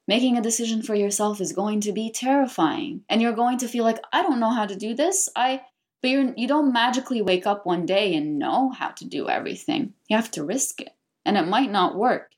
[0.09, 3.03] Making a decision for yourself is going to be terrifying.
[3.09, 5.29] And you're going to feel like, I don't know how to do this.
[5.37, 5.61] I
[6.01, 9.95] but you're, you don't magically wake up one day and know how to do everything.
[10.09, 10.95] You have to risk it.
[11.25, 12.31] And it might not work.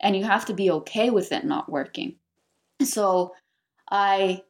[0.00, 2.16] And you have to be okay with it not working.
[2.82, 3.34] So
[3.90, 4.42] I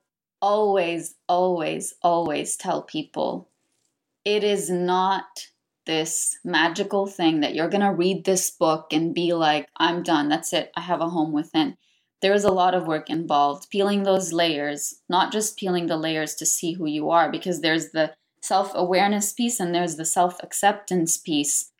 [0.42, 3.48] always, always, always tell people
[4.24, 5.48] it is not
[5.86, 10.28] this magical thing that you're going to read this book and be like, I'm done.
[10.28, 10.72] That's it.
[10.76, 11.76] I have a home within.
[12.22, 13.68] There's a lot of work involved.
[13.70, 17.90] Peeling those layers, not just peeling the layers to see who you are, because there's
[17.90, 21.70] the self awareness piece and there's the self acceptance piece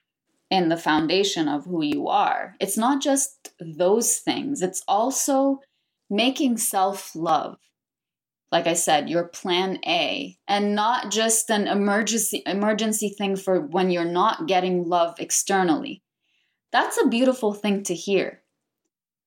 [0.51, 2.57] in the foundation of who you are.
[2.61, 5.61] It's not just those things, it's also
[6.11, 7.59] making self love
[8.55, 13.91] like I said, your plan A and not just an emergency emergency thing for when
[13.91, 16.05] you're not getting love externally.
[16.71, 18.43] That's a beautiful thing to hear.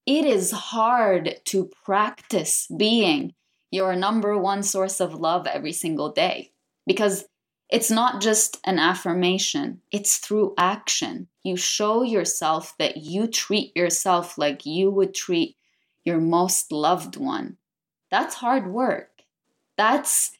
[0.05, 3.33] It is hard to practice being
[3.69, 6.53] your number one source of love every single day
[6.85, 7.25] because
[7.69, 11.27] it's not just an affirmation, it's through action.
[11.43, 15.57] You show yourself that you treat yourself like you would treat
[16.05, 17.57] your most loved one.
[18.09, 19.16] That's hard work
[19.77, 20.31] that's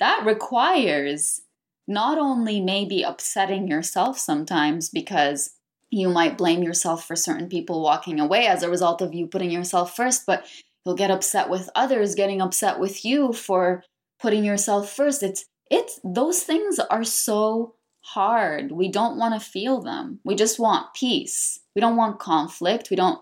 [0.00, 1.42] that requires
[1.88, 5.50] not only maybe upsetting yourself sometimes because
[5.90, 9.50] you might blame yourself for certain people walking away as a result of you putting
[9.50, 10.44] yourself first, but
[10.84, 13.84] you'll get upset with others getting upset with you for
[14.20, 15.22] putting yourself first.
[15.22, 18.72] It's it's those things are so hard.
[18.72, 20.20] We don't want to feel them.
[20.24, 21.60] We just want peace.
[21.74, 22.88] We don't want conflict.
[22.90, 23.20] We don't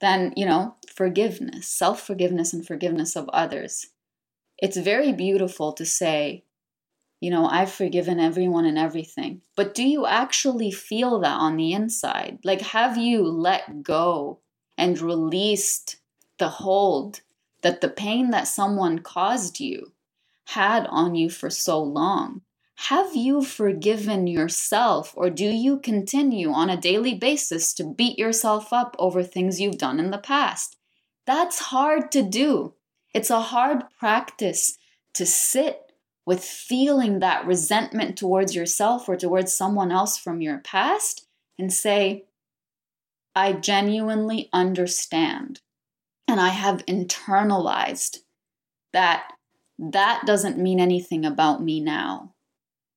[0.00, 3.86] then, you know, forgiveness, self-forgiveness and forgiveness of others
[4.58, 6.44] it's very beautiful to say,
[7.20, 9.40] you know, I've forgiven everyone and everything.
[9.56, 12.38] But do you actually feel that on the inside?
[12.44, 14.40] Like, have you let go
[14.76, 15.96] and released
[16.38, 17.20] the hold
[17.62, 19.92] that the pain that someone caused you
[20.48, 22.42] had on you for so long?
[22.76, 28.72] Have you forgiven yourself, or do you continue on a daily basis to beat yourself
[28.72, 30.76] up over things you've done in the past?
[31.24, 32.74] That's hard to do.
[33.14, 34.76] It's a hard practice
[35.14, 35.92] to sit
[36.26, 41.26] with feeling that resentment towards yourself or towards someone else from your past
[41.58, 42.24] and say,
[43.36, 45.60] I genuinely understand
[46.26, 48.18] and I have internalized
[48.92, 49.32] that
[49.78, 52.34] that doesn't mean anything about me now.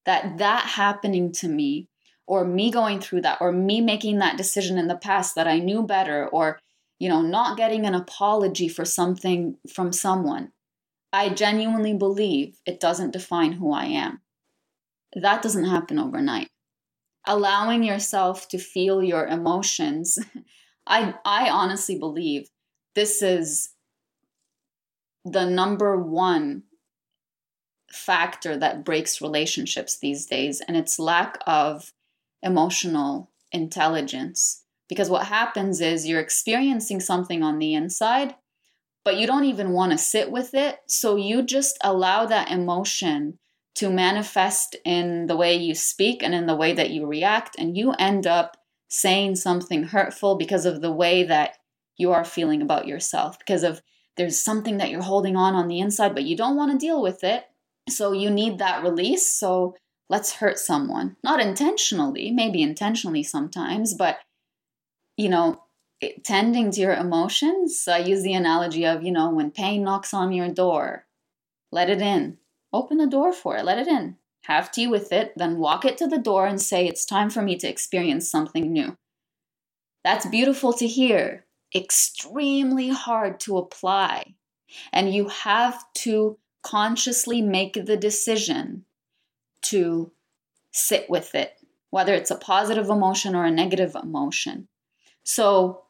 [0.06, 1.90] That that happening to me
[2.26, 5.60] or me going through that or me making that decision in the past that I
[5.60, 6.60] knew better or
[7.00, 10.52] you know, not getting an apology for something from someone,
[11.14, 14.22] I genuinely believe it doesn't define who I am.
[15.14, 16.50] That doesn't happen overnight.
[17.26, 20.18] Allowing yourself to feel your emotions,
[20.88, 22.50] I, I honestly believe
[22.96, 23.70] this is
[25.24, 26.64] the number one
[27.92, 31.94] factor that breaks relationships these days, and it's lack of
[32.42, 38.36] emotional intelligence because what happens is you're experiencing something on the inside,
[39.04, 40.80] but you don't even want to sit with it.
[40.88, 43.40] So you just allow that emotion
[43.76, 47.56] to manifest in the way you speak and in the way that you react.
[47.60, 48.58] And you end up
[48.88, 51.58] saying something hurtful because of the way that
[51.98, 53.82] you are feeling about yourself, because of
[54.16, 57.02] there's something that you're holding on on the inside, but you don't want to deal
[57.02, 57.46] with it.
[57.88, 59.28] So you need that release.
[59.28, 59.76] So
[60.10, 61.16] let's hurt someone.
[61.24, 64.18] Not intentionally, maybe intentionally sometimes, but
[65.18, 65.64] you know,
[66.24, 70.32] tending to your emotions, I use the analogy of, you know, when pain knocks on
[70.32, 71.06] your door,
[71.72, 72.38] let it in.
[72.72, 74.18] Open the door for it, let it in.
[74.44, 77.42] Have tea with it, then walk it to the door and say, It's time for
[77.42, 78.96] me to experience something new.
[80.04, 81.46] That's beautiful to hear,
[81.76, 84.36] extremely hard to apply.
[84.94, 88.86] And you have to consciously make the decision
[89.64, 90.12] to
[90.72, 91.58] sit with it,
[91.90, 94.68] whether it's a positive emotion or a negative emotion.
[95.28, 95.84] So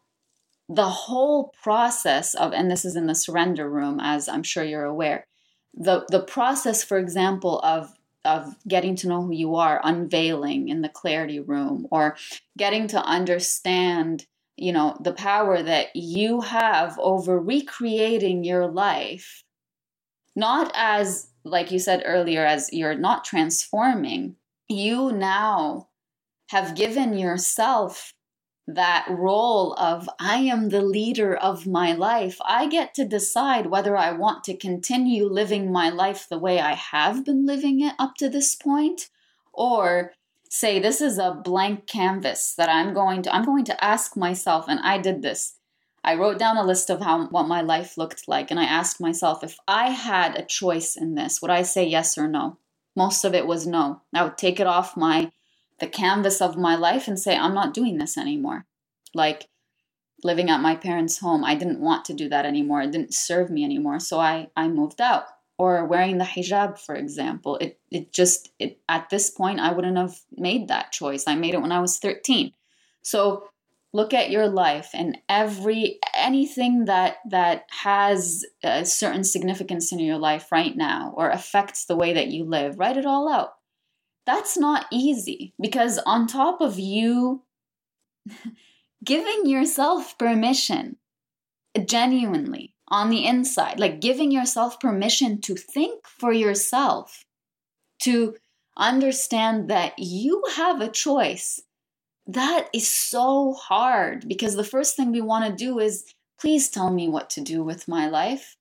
[0.67, 4.83] the whole process of, and this is in the surrender room, as I'm sure you're
[4.83, 5.27] aware,
[5.75, 7.93] the, the process, for example, of
[8.25, 12.17] of getting to know who you are, unveiling in the clarity room, or
[12.57, 14.25] getting to understand,
[14.57, 19.45] you know, the power that you have over recreating your life,
[20.35, 24.35] not as, like you said earlier, as you're not transforming,
[24.67, 25.87] you now
[26.49, 28.13] have given yourself
[28.67, 33.95] that role of I am the leader of my life, I get to decide whether
[33.95, 38.15] I want to continue living my life the way I have been living it up
[38.15, 39.09] to this point
[39.53, 40.11] or
[40.49, 44.65] say this is a blank canvas that I'm going to I'm going to ask myself
[44.67, 45.55] and I did this.
[46.03, 48.99] I wrote down a list of how what my life looked like and I asked
[48.99, 52.57] myself if I had a choice in this, would I say yes or no?
[52.97, 54.01] Most of it was no.
[54.13, 55.31] I would take it off my
[55.79, 58.65] the canvas of my life and say, I'm not doing this anymore.
[59.13, 59.47] Like
[60.23, 62.81] living at my parents' home, I didn't want to do that anymore.
[62.81, 63.99] It didn't serve me anymore.
[63.99, 65.25] So I, I moved out.
[65.57, 69.97] or wearing the hijab for example it it just it, at this point i wouldn't
[69.97, 72.53] have made that choice i made it when i was 13
[73.01, 73.49] so
[73.93, 80.17] look at your life and every anything that that has a certain significance in your
[80.17, 83.56] life right now or affects the way that you live write it all out
[84.27, 87.43] that's not easy because on top of you
[89.03, 90.97] giving yourself permission
[91.85, 97.23] genuinely on the inside, like giving yourself permission to think for yourself,
[97.99, 98.35] to
[98.75, 101.61] understand that you have a choice.
[102.25, 106.03] That is so hard because the first thing we want to do is,
[106.39, 108.57] please tell me what to do with my life.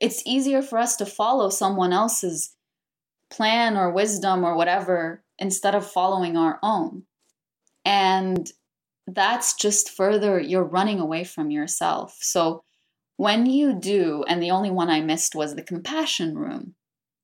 [0.00, 2.53] It's easier for us to follow someone else's
[3.34, 7.02] plan or wisdom or whatever instead of following our own.
[7.84, 8.50] And
[9.06, 12.16] that's just further, you're running away from yourself.
[12.20, 12.64] So
[13.16, 16.74] when you do, and the only one I missed was the compassion room,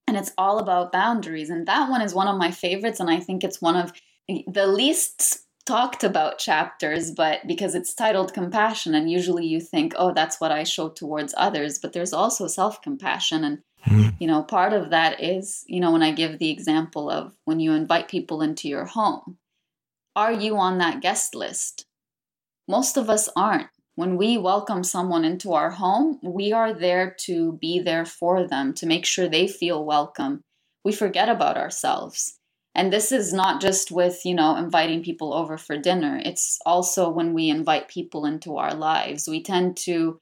[0.06, 1.50] and it's all about boundaries.
[1.50, 3.92] And that one is one of my favorites, and I think it's one of
[4.28, 10.12] the least talked about chapters, but because it's titled compassion, and usually you think, oh,
[10.12, 13.44] that's what I show towards others, but there's also self compassion.
[13.44, 14.08] And, hmm.
[14.18, 17.60] you know, part of that is, you know, when I give the example of when
[17.60, 19.38] you invite people into your home,
[20.16, 21.86] are you on that guest list?
[22.68, 23.68] Most of us aren't
[24.00, 28.72] when we welcome someone into our home, we are there to be there for them,
[28.72, 30.42] to make sure they feel welcome.
[30.82, 32.38] We forget about ourselves.
[32.74, 36.18] And this is not just with, you know, inviting people over for dinner.
[36.24, 39.28] It's also when we invite people into our lives.
[39.28, 40.18] We tend to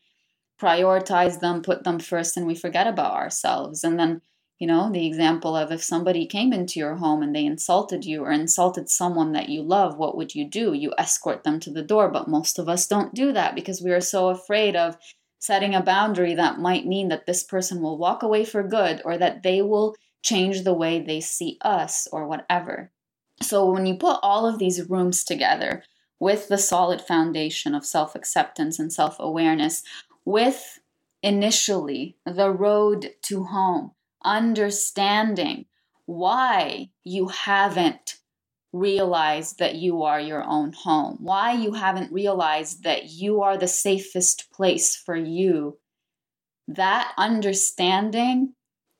[0.60, 3.85] prioritize them, put them first, and we forget about ourselves.
[3.85, 4.22] And then
[4.59, 8.24] you know, the example of if somebody came into your home and they insulted you
[8.24, 10.72] or insulted someone that you love, what would you do?
[10.72, 12.09] You escort them to the door.
[12.09, 14.97] But most of us don't do that because we are so afraid of
[15.39, 19.16] setting a boundary that might mean that this person will walk away for good or
[19.16, 22.90] that they will change the way they see us or whatever.
[23.40, 25.85] So when you put all of these rooms together
[26.18, 29.85] with the solid foundation of self acceptance and self awareness,
[30.28, 30.78] with
[31.22, 33.90] initially the road to home,
[34.22, 35.64] understanding
[36.05, 38.16] why you haven't
[38.70, 43.66] realized that you are your own home, why you haven't realized that you are the
[43.66, 45.78] safest place for you.
[46.66, 48.52] That understanding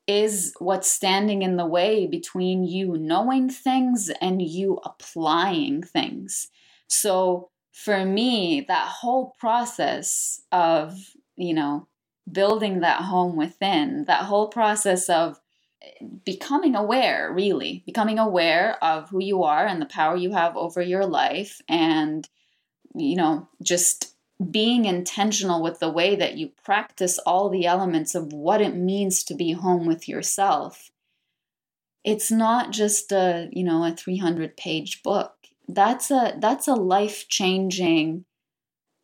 [0.07, 6.49] is what's standing in the way between you knowing things and you applying things.
[6.89, 10.99] So, for me, that whole process of,
[11.37, 11.87] you know,
[12.31, 15.39] building that home within, that whole process of
[15.81, 20.57] eh, becoming aware, really, becoming aware of who you are and the power you have
[20.57, 22.29] over your life, and,
[22.97, 24.13] you know, just
[24.51, 29.23] being intentional with the way that you practice all the elements of what it means
[29.23, 30.91] to be home with yourself.
[32.03, 35.38] It's not just a, you know, a 300 page book.
[35.69, 38.25] That's a that's a life-changing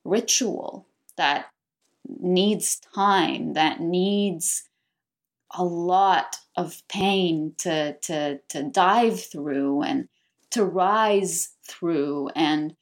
[0.04, 0.86] ritual
[1.16, 1.46] that
[2.08, 4.64] needs time, that needs
[5.56, 10.08] a lot of pain to, to, to dive through and
[10.50, 12.28] to rise through.
[12.34, 12.74] And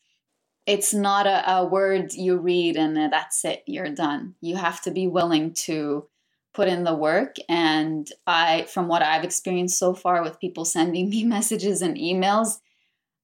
[0.67, 4.35] it's not a, a word you read and that's it, you're done.
[4.41, 6.09] You have to be willing to
[6.55, 7.37] put in the work.
[7.49, 12.59] And I, from what I've experienced so far with people sending me messages and emails,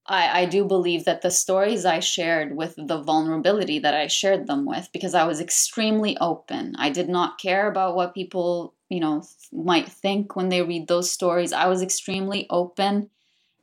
[0.09, 4.47] I, I do believe that the stories I shared with the vulnerability that I shared
[4.47, 6.75] them with, because I was extremely open.
[6.77, 9.23] I did not care about what people, you know,
[9.53, 11.53] might think when they read those stories.
[11.53, 13.11] I was extremely open.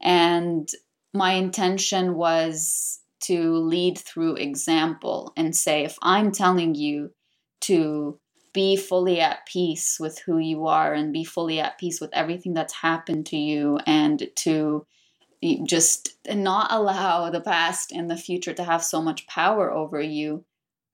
[0.00, 0.68] And
[1.12, 7.10] my intention was to lead through example and say, if I'm telling you
[7.62, 8.20] to
[8.52, 12.54] be fully at peace with who you are and be fully at peace with everything
[12.54, 14.86] that's happened to you and to
[15.64, 20.44] just not allow the past and the future to have so much power over you.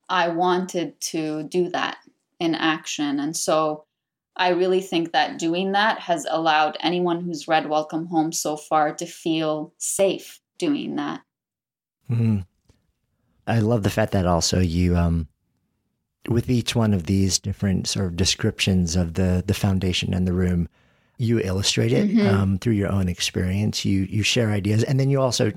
[0.09, 1.97] I wanted to do that
[2.39, 3.19] in action.
[3.19, 3.85] And so
[4.35, 8.93] I really think that doing that has allowed anyone who's read Welcome Home so far
[8.95, 11.21] to feel safe doing that.
[12.09, 12.39] Mm-hmm.
[13.45, 15.27] I love the fact that also you, um,
[16.29, 20.33] with each one of these different sort of descriptions of the the foundation and the
[20.33, 20.69] room,
[21.23, 22.27] you illustrate it mm-hmm.
[22.27, 23.85] um, through your own experience.
[23.85, 25.51] You you share ideas, and then you also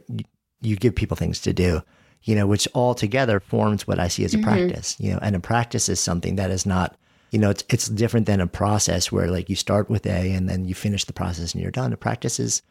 [0.61, 1.83] you give people things to do.
[2.23, 4.47] You know, which all together forms what I see as a mm-hmm.
[4.47, 4.97] practice.
[4.99, 6.97] You know, and a practice is something that is not.
[7.33, 10.49] You know, it's it's different than a process where like you start with A and
[10.49, 11.93] then you finish the process and you're done.
[11.93, 12.63] A practice is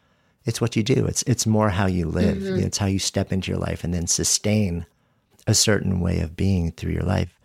[0.44, 1.06] it's what you do.
[1.06, 2.38] It's it's more how you live.
[2.38, 2.54] Mm-hmm.
[2.54, 4.86] You know, it's how you step into your life and then sustain
[5.46, 7.35] a certain way of being through your life.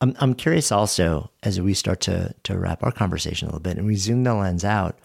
[0.00, 3.78] I'm, I'm curious also as we start to, to wrap our conversation a little bit
[3.78, 4.98] and we zoom the lens out.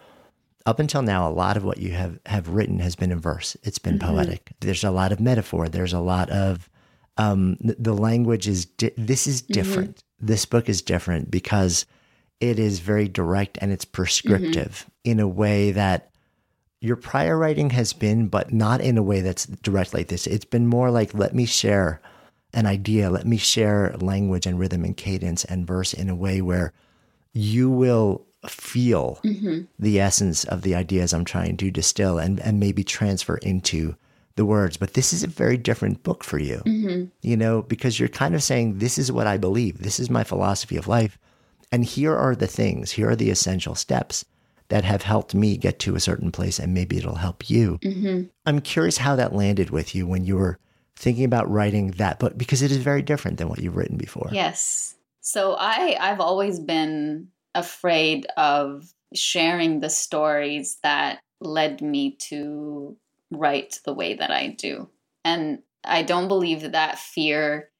[0.66, 3.56] Up until now, a lot of what you have, have written has been in verse.
[3.62, 4.14] It's been mm-hmm.
[4.14, 4.52] poetic.
[4.60, 5.68] There's a lot of metaphor.
[5.68, 6.68] There's a lot of
[7.16, 8.66] um, the, language is.
[8.66, 9.52] Di- this is mm-hmm.
[9.52, 9.96] different.
[9.96, 10.26] Mm-hmm.
[10.26, 11.86] This book is different because
[12.40, 15.10] it is very direct and it's prescriptive mm-hmm.
[15.12, 16.10] in a way that
[16.80, 20.26] your prior writing has been, but not in a way that's direct like this.
[20.26, 22.00] It's been more like, let me share
[22.52, 26.40] an idea, let me share language and rhythm and cadence and verse in a way
[26.40, 26.72] where
[27.32, 29.62] you will feel mm-hmm.
[29.78, 33.94] the essence of the ideas I'm trying to distill and, and maybe transfer into
[34.36, 34.76] the words.
[34.76, 37.04] But this is a very different book for you, mm-hmm.
[37.20, 40.24] you know, because you're kind of saying, this is what I believe, this is my
[40.24, 41.18] philosophy of life.
[41.70, 44.24] And here are the things, here are the essential steps
[44.68, 47.78] that have helped me get to a certain place, and maybe it'll help you.
[47.82, 48.28] Mm-hmm.
[48.46, 50.58] I'm curious how that landed with you when you were
[50.96, 54.28] thinking about writing that book because it is very different than what you've written before.
[54.32, 54.94] Yes.
[55.20, 62.96] So I I've always been afraid of sharing the stories that led me to
[63.30, 64.88] write the way that I do.
[65.24, 67.70] And I don't believe that that fear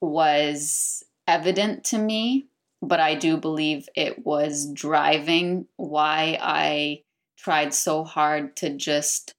[0.00, 2.48] was evident to me
[2.80, 7.02] but I do believe it was driving why I
[7.36, 9.34] tried so hard to just,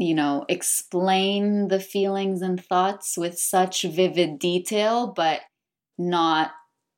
[0.00, 5.42] you know, explain the feelings and thoughts with such vivid detail, but
[5.98, 6.52] not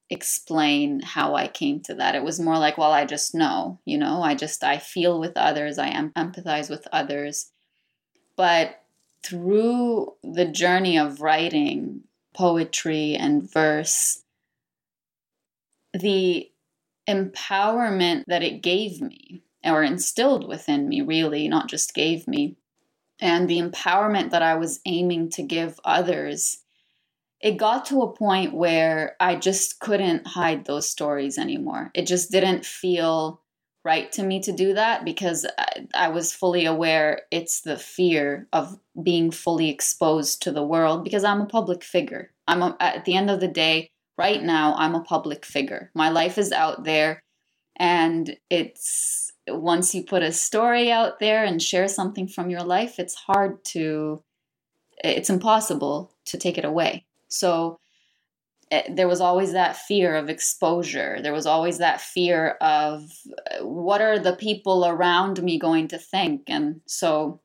[0.09, 2.15] explain how I came to that.
[2.15, 5.37] It was more like, well, I just know, you know, I just, I feel with
[5.37, 7.51] others, I am empathize with others.
[8.37, 8.81] But
[9.25, 12.03] through the journey of writing
[12.35, 14.23] poetry and verse,
[15.93, 16.49] the
[17.09, 22.57] empowerment that it gave me or instilled within me, really, not just gave me,
[23.23, 26.59] and the empowerment that I was aiming to give others,
[27.41, 31.91] it got to a point where I just couldn't hide those stories anymore.
[31.95, 33.41] It just didn't feel
[33.85, 38.47] right to me to do that because I, I was fully aware it's the fear
[38.53, 42.31] of being fully exposed to the world because I'm a public figure.
[42.47, 45.91] I'm a, at the end of the day, right now I'm a public figure.
[45.95, 47.23] My life is out there
[47.77, 52.99] and it's once you put a story out there and share something from your life,
[52.99, 54.23] it's hard to
[55.03, 57.05] it's impossible to take it away.
[57.29, 57.79] So
[58.71, 61.19] it, eh, there was always that fear of exposure.
[61.21, 63.03] There was always that fear of
[63.61, 66.43] what are the people around me going to think?
[66.47, 67.41] And so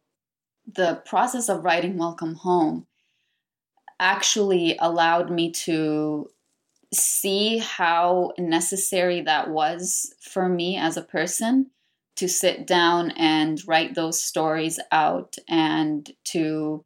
[0.71, 2.85] the process of writing Welcome Home
[3.99, 6.29] actually allowed me to
[6.93, 11.71] see how necessary that was for me as a person
[12.17, 16.83] to sit down and write those stories out and to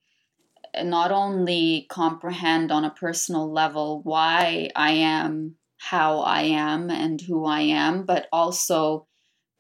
[0.84, 7.46] not only comprehend on a personal level why I am how I am and who
[7.46, 9.08] I am, but also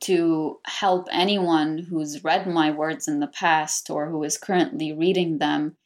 [0.02, 5.39] to help anyone who's read my words in the past or who is currently reading
[5.39, 5.77] them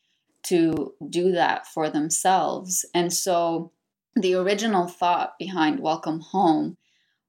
[0.44, 2.86] to do that for themselves.
[2.94, 3.72] And so
[4.16, 6.78] the original thought behind Welcome Home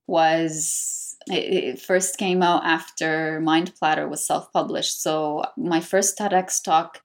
[0.07, 5.03] was it, first came out after Mind Platter was self published.
[5.03, 7.03] So my first TEDx talk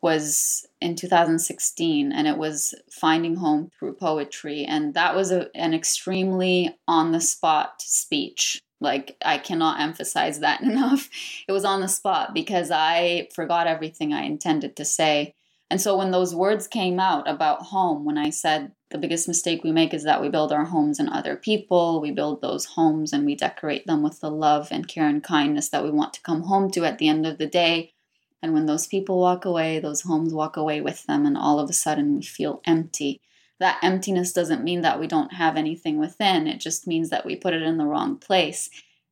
[0.00, 4.64] was in 2016 and it was finding home through poetry.
[4.64, 8.60] And that was a, an extremely on the spot speech.
[8.80, 11.08] Like i cannot emphasize that enough.
[11.48, 15.34] It was on the spot because i forgot everything i intended to say
[15.70, 19.64] and so when those words came out about home when i said the biggest mistake
[19.64, 22.00] we make is that we build our homes in other people.
[22.00, 25.68] We build those homes and we decorate them with the love and care and kindness
[25.70, 27.92] that we want to come home to at the end of the day.
[28.40, 31.68] And when those people walk away, those homes walk away with them, and all of
[31.68, 33.20] a sudden we feel empty.
[33.58, 37.34] That emptiness doesn't mean that we don't have anything within, it just means that we
[37.34, 38.70] put it in the wrong place.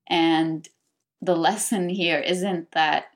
[0.08, 0.68] And
[1.20, 3.06] the lesson here isn't that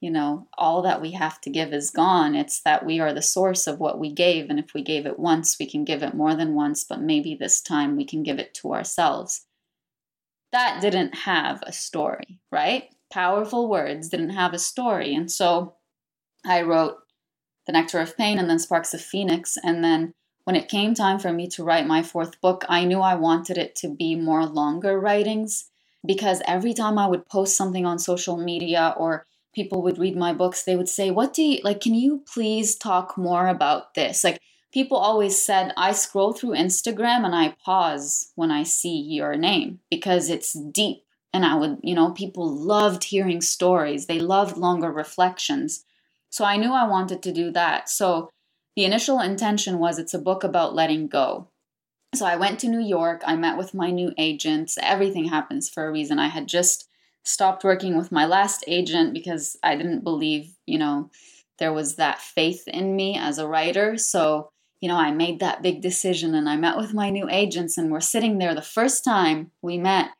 [0.00, 2.34] you know, all that we have to give is gone.
[2.34, 4.48] It's that we are the source of what we gave.
[4.48, 7.34] And if we gave it once, we can give it more than once, but maybe
[7.34, 9.46] this time we can give it to ourselves.
[10.52, 12.94] That didn't have a story, right?
[13.12, 15.14] Powerful words didn't have a story.
[15.14, 15.74] And so
[16.44, 16.98] I wrote
[17.66, 19.58] The Nectar of Pain and then Sparks of Phoenix.
[19.62, 20.14] And then
[20.44, 23.58] when it came time for me to write my fourth book, I knew I wanted
[23.58, 25.70] it to be more longer writings
[26.06, 30.32] because every time I would post something on social media or people would read my
[30.32, 31.80] books, they would say, What do you like?
[31.80, 34.24] Can you please talk more about this?
[34.24, 34.38] Like,
[34.72, 39.80] people always said, I scroll through Instagram and I pause when I see your name
[39.90, 41.04] because it's deep.
[41.32, 45.84] And I would, you know, people loved hearing stories, they loved longer reflections.
[46.30, 47.88] So I knew I wanted to do that.
[47.88, 48.30] So
[48.76, 51.48] the initial intention was it's a book about letting go.
[52.14, 54.78] So I went to New York, I met with my new agents.
[54.80, 56.18] Everything happens for a reason.
[56.18, 56.87] I had just
[57.28, 61.10] stopped working with my last agent because I didn't believe, you know,
[61.58, 63.98] there was that faith in me as a writer.
[63.98, 64.50] So,
[64.80, 67.90] you know, I made that big decision and I met with my new agents and
[67.90, 70.10] we're sitting there the first time we met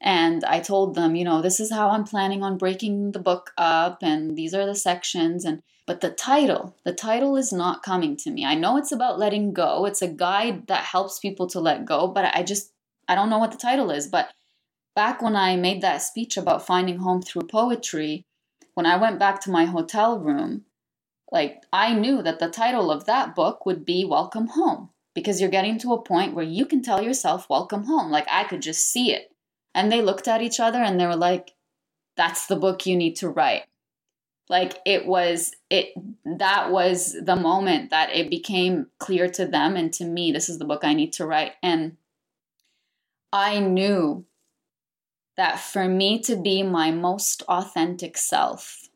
[0.00, 3.52] and I told them, you know, this is how I'm planning on breaking the book
[3.56, 8.14] up and these are the sections and but the title, the title is not coming
[8.18, 8.44] to me.
[8.44, 9.86] I know it's about letting go.
[9.86, 12.72] It's a guide that helps people to let go, but I just
[13.08, 14.28] I don't know what the title is, but
[14.98, 18.24] back when I made that speech about finding home through poetry,
[18.74, 20.64] when I went back to my hotel room,
[21.30, 25.50] like I knew that the title of that book would be Welcome Home because you're
[25.50, 28.10] getting to a point where you can tell yourself welcome home.
[28.10, 29.30] Like I could just see it.
[29.72, 31.54] And they looked at each other and they were like,
[32.16, 33.66] that's the book you need to write.
[34.48, 35.90] Like it was it
[36.24, 40.58] that was the moment that it became clear to them and to me this is
[40.58, 41.98] the book I need to write and
[43.32, 44.24] I knew
[45.38, 48.88] that for me to be my most authentic self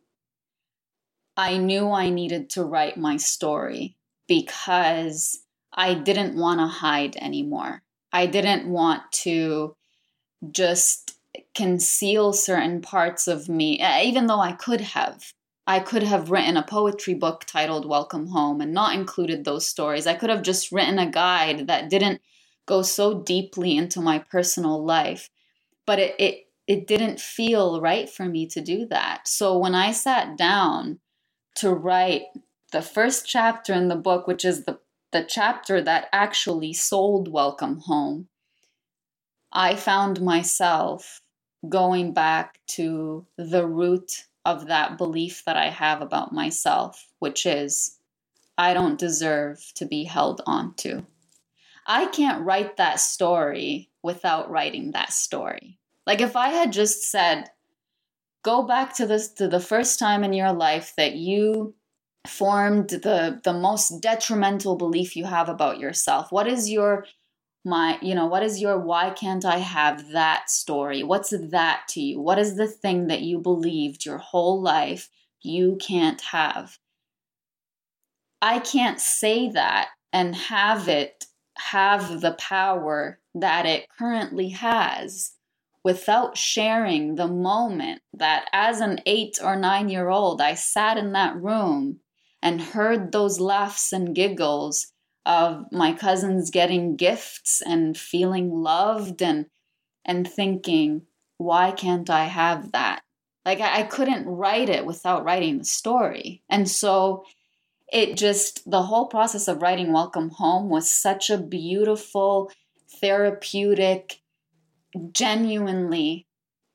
[1.36, 3.97] I knew I needed to write my story
[4.28, 5.43] because
[5.73, 7.82] I didn't want to hide anymore.
[8.12, 9.74] I didn't want to
[10.51, 11.16] just
[11.55, 15.32] conceal certain parts of me, even though I could have.
[15.66, 20.06] I could have written a poetry book titled Welcome Home and not included those stories.
[20.06, 22.20] I could have just written a guide that didn't
[22.66, 25.31] go so deeply into my personal life.
[25.86, 29.26] But it, it, it didn't feel right for me to do that.
[29.26, 31.00] So when I sat down
[31.56, 32.22] to write
[32.70, 34.78] the first chapter in the book, which is the,
[35.10, 38.28] the chapter that actually sold Welcome Home,
[39.52, 41.20] I found myself
[41.68, 47.98] going back to the root of that belief that I have about myself, which is
[48.56, 51.02] I don't deserve to be held onto.
[51.86, 55.78] I can't write that story without writing that story.
[56.06, 57.50] Like if I had just said,
[58.44, 61.74] go back to this to the first time in your life that you
[62.26, 66.30] formed the the most detrimental belief you have about yourself.
[66.30, 67.06] What is your
[67.64, 72.00] my you know what is your why can't i have that story what's that to
[72.00, 75.08] you what is the thing that you believed your whole life
[75.42, 76.78] you can't have
[78.40, 81.26] i can't say that and have it
[81.56, 85.32] have the power that it currently has
[85.84, 91.12] without sharing the moment that as an 8 or 9 year old i sat in
[91.12, 92.00] that room
[92.42, 94.92] and heard those laughs and giggles
[95.24, 99.46] of my cousins getting gifts and feeling loved and
[100.04, 101.02] and thinking
[101.38, 103.02] why can't i have that?
[103.44, 106.42] Like I, I, couldn't write it without writing the story.
[106.48, 107.24] And so
[107.92, 112.50] it just the whole process of writing welcome home was such a beautiful
[113.01, 114.20] therapeutic
[115.12, 116.27] genuinely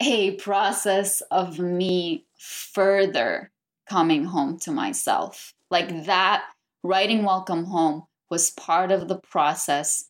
[0.02, 3.52] a process of me further
[3.90, 6.44] coming home to myself like that
[6.84, 10.10] writing welcome home was part of the process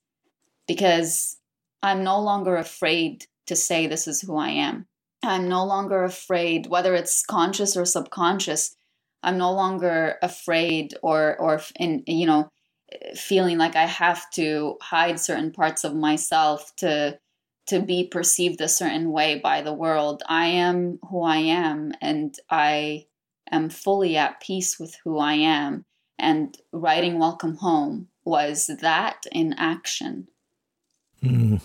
[0.68, 1.38] because
[1.82, 4.88] I'm no longer afraid to say this is who I am.
[5.24, 8.76] I'm no longer afraid, whether it's conscious or subconscious.
[9.24, 12.50] I'm no longer afraid or or in you know
[13.16, 17.20] feeling like I have to hide certain parts of myself to
[17.68, 20.24] to be perceived a certain way by the world.
[20.30, 23.08] I am who I am and I
[23.52, 25.84] am fully at peace with who I am
[26.18, 30.28] and writing Welcome Home was that in action.
[31.22, 31.62] Mm.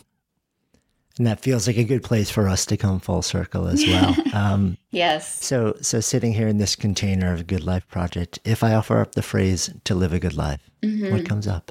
[1.19, 4.17] And that feels like a good place for us to come full circle as well.
[4.33, 5.45] Um, yes.
[5.45, 8.99] So, so sitting here in this container of a good life project, if I offer
[8.99, 11.13] up the phrase "to live a good life," mm-hmm.
[11.13, 11.71] what comes up?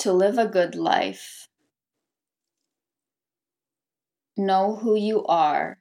[0.00, 1.48] To live a good life,
[4.36, 5.78] know who you are,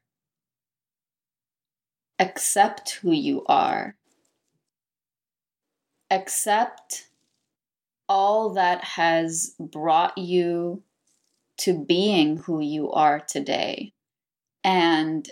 [2.17, 3.97] accept who you are,
[6.09, 7.09] accept
[8.07, 10.81] all that has brought you
[11.59, 13.93] to being who you are today
[14.63, 15.29] and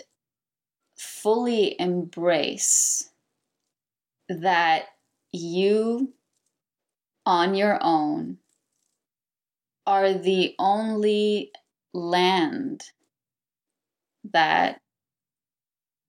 [0.96, 3.10] fully embrace
[4.28, 4.86] that
[5.32, 6.12] you
[7.24, 8.38] on your own
[9.86, 11.50] are the only
[11.94, 12.84] land
[14.32, 14.80] that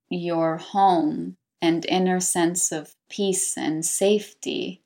[0.09, 4.81] your home and inner sense of peace and safety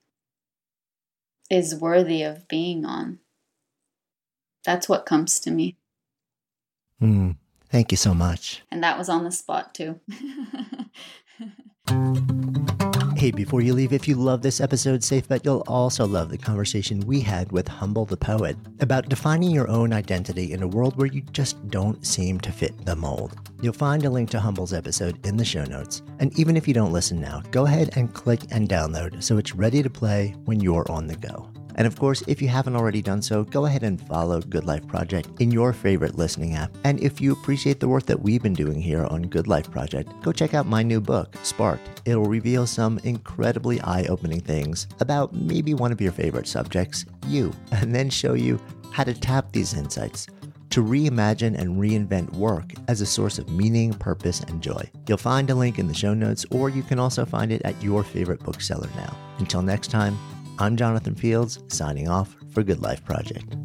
[1.49, 3.19] is worthy of being on.
[4.65, 5.77] That's what comes to me.
[7.02, 7.35] Mm,
[7.69, 8.64] thank you so much.
[8.72, 9.99] And that was on the spot, too.
[13.23, 16.38] Hey, before you leave, if you love this episode, safe bet you'll also love the
[16.38, 20.98] conversation we had with Humble the Poet about defining your own identity in a world
[20.98, 23.38] where you just don't seem to fit the mold.
[23.61, 26.02] You'll find a link to Humble's episode in the show notes.
[26.19, 29.56] And even if you don't listen now, go ahead and click and download so it's
[29.56, 31.52] ready to play when you're on the go.
[31.76, 34.88] And of course, if you haven't already done so, go ahead and follow Good Life
[34.88, 36.76] Project in your favorite listening app.
[36.84, 40.12] And if you appreciate the work that we've been doing here on Good Life Project,
[40.22, 42.02] go check out my new book, Sparked.
[42.06, 47.54] It'll reveal some incredibly eye opening things about maybe one of your favorite subjects, you,
[47.72, 48.60] and then show you
[48.91, 50.28] how to tap these insights
[50.70, 54.90] to reimagine and reinvent work as a source of meaning, purpose, and joy.
[55.08, 57.82] You'll find a link in the show notes, or you can also find it at
[57.84, 59.16] your favorite bookseller now.
[59.38, 60.18] Until next time,
[60.59, 63.55] I'm Jonathan Fields, signing off for Good Life Project.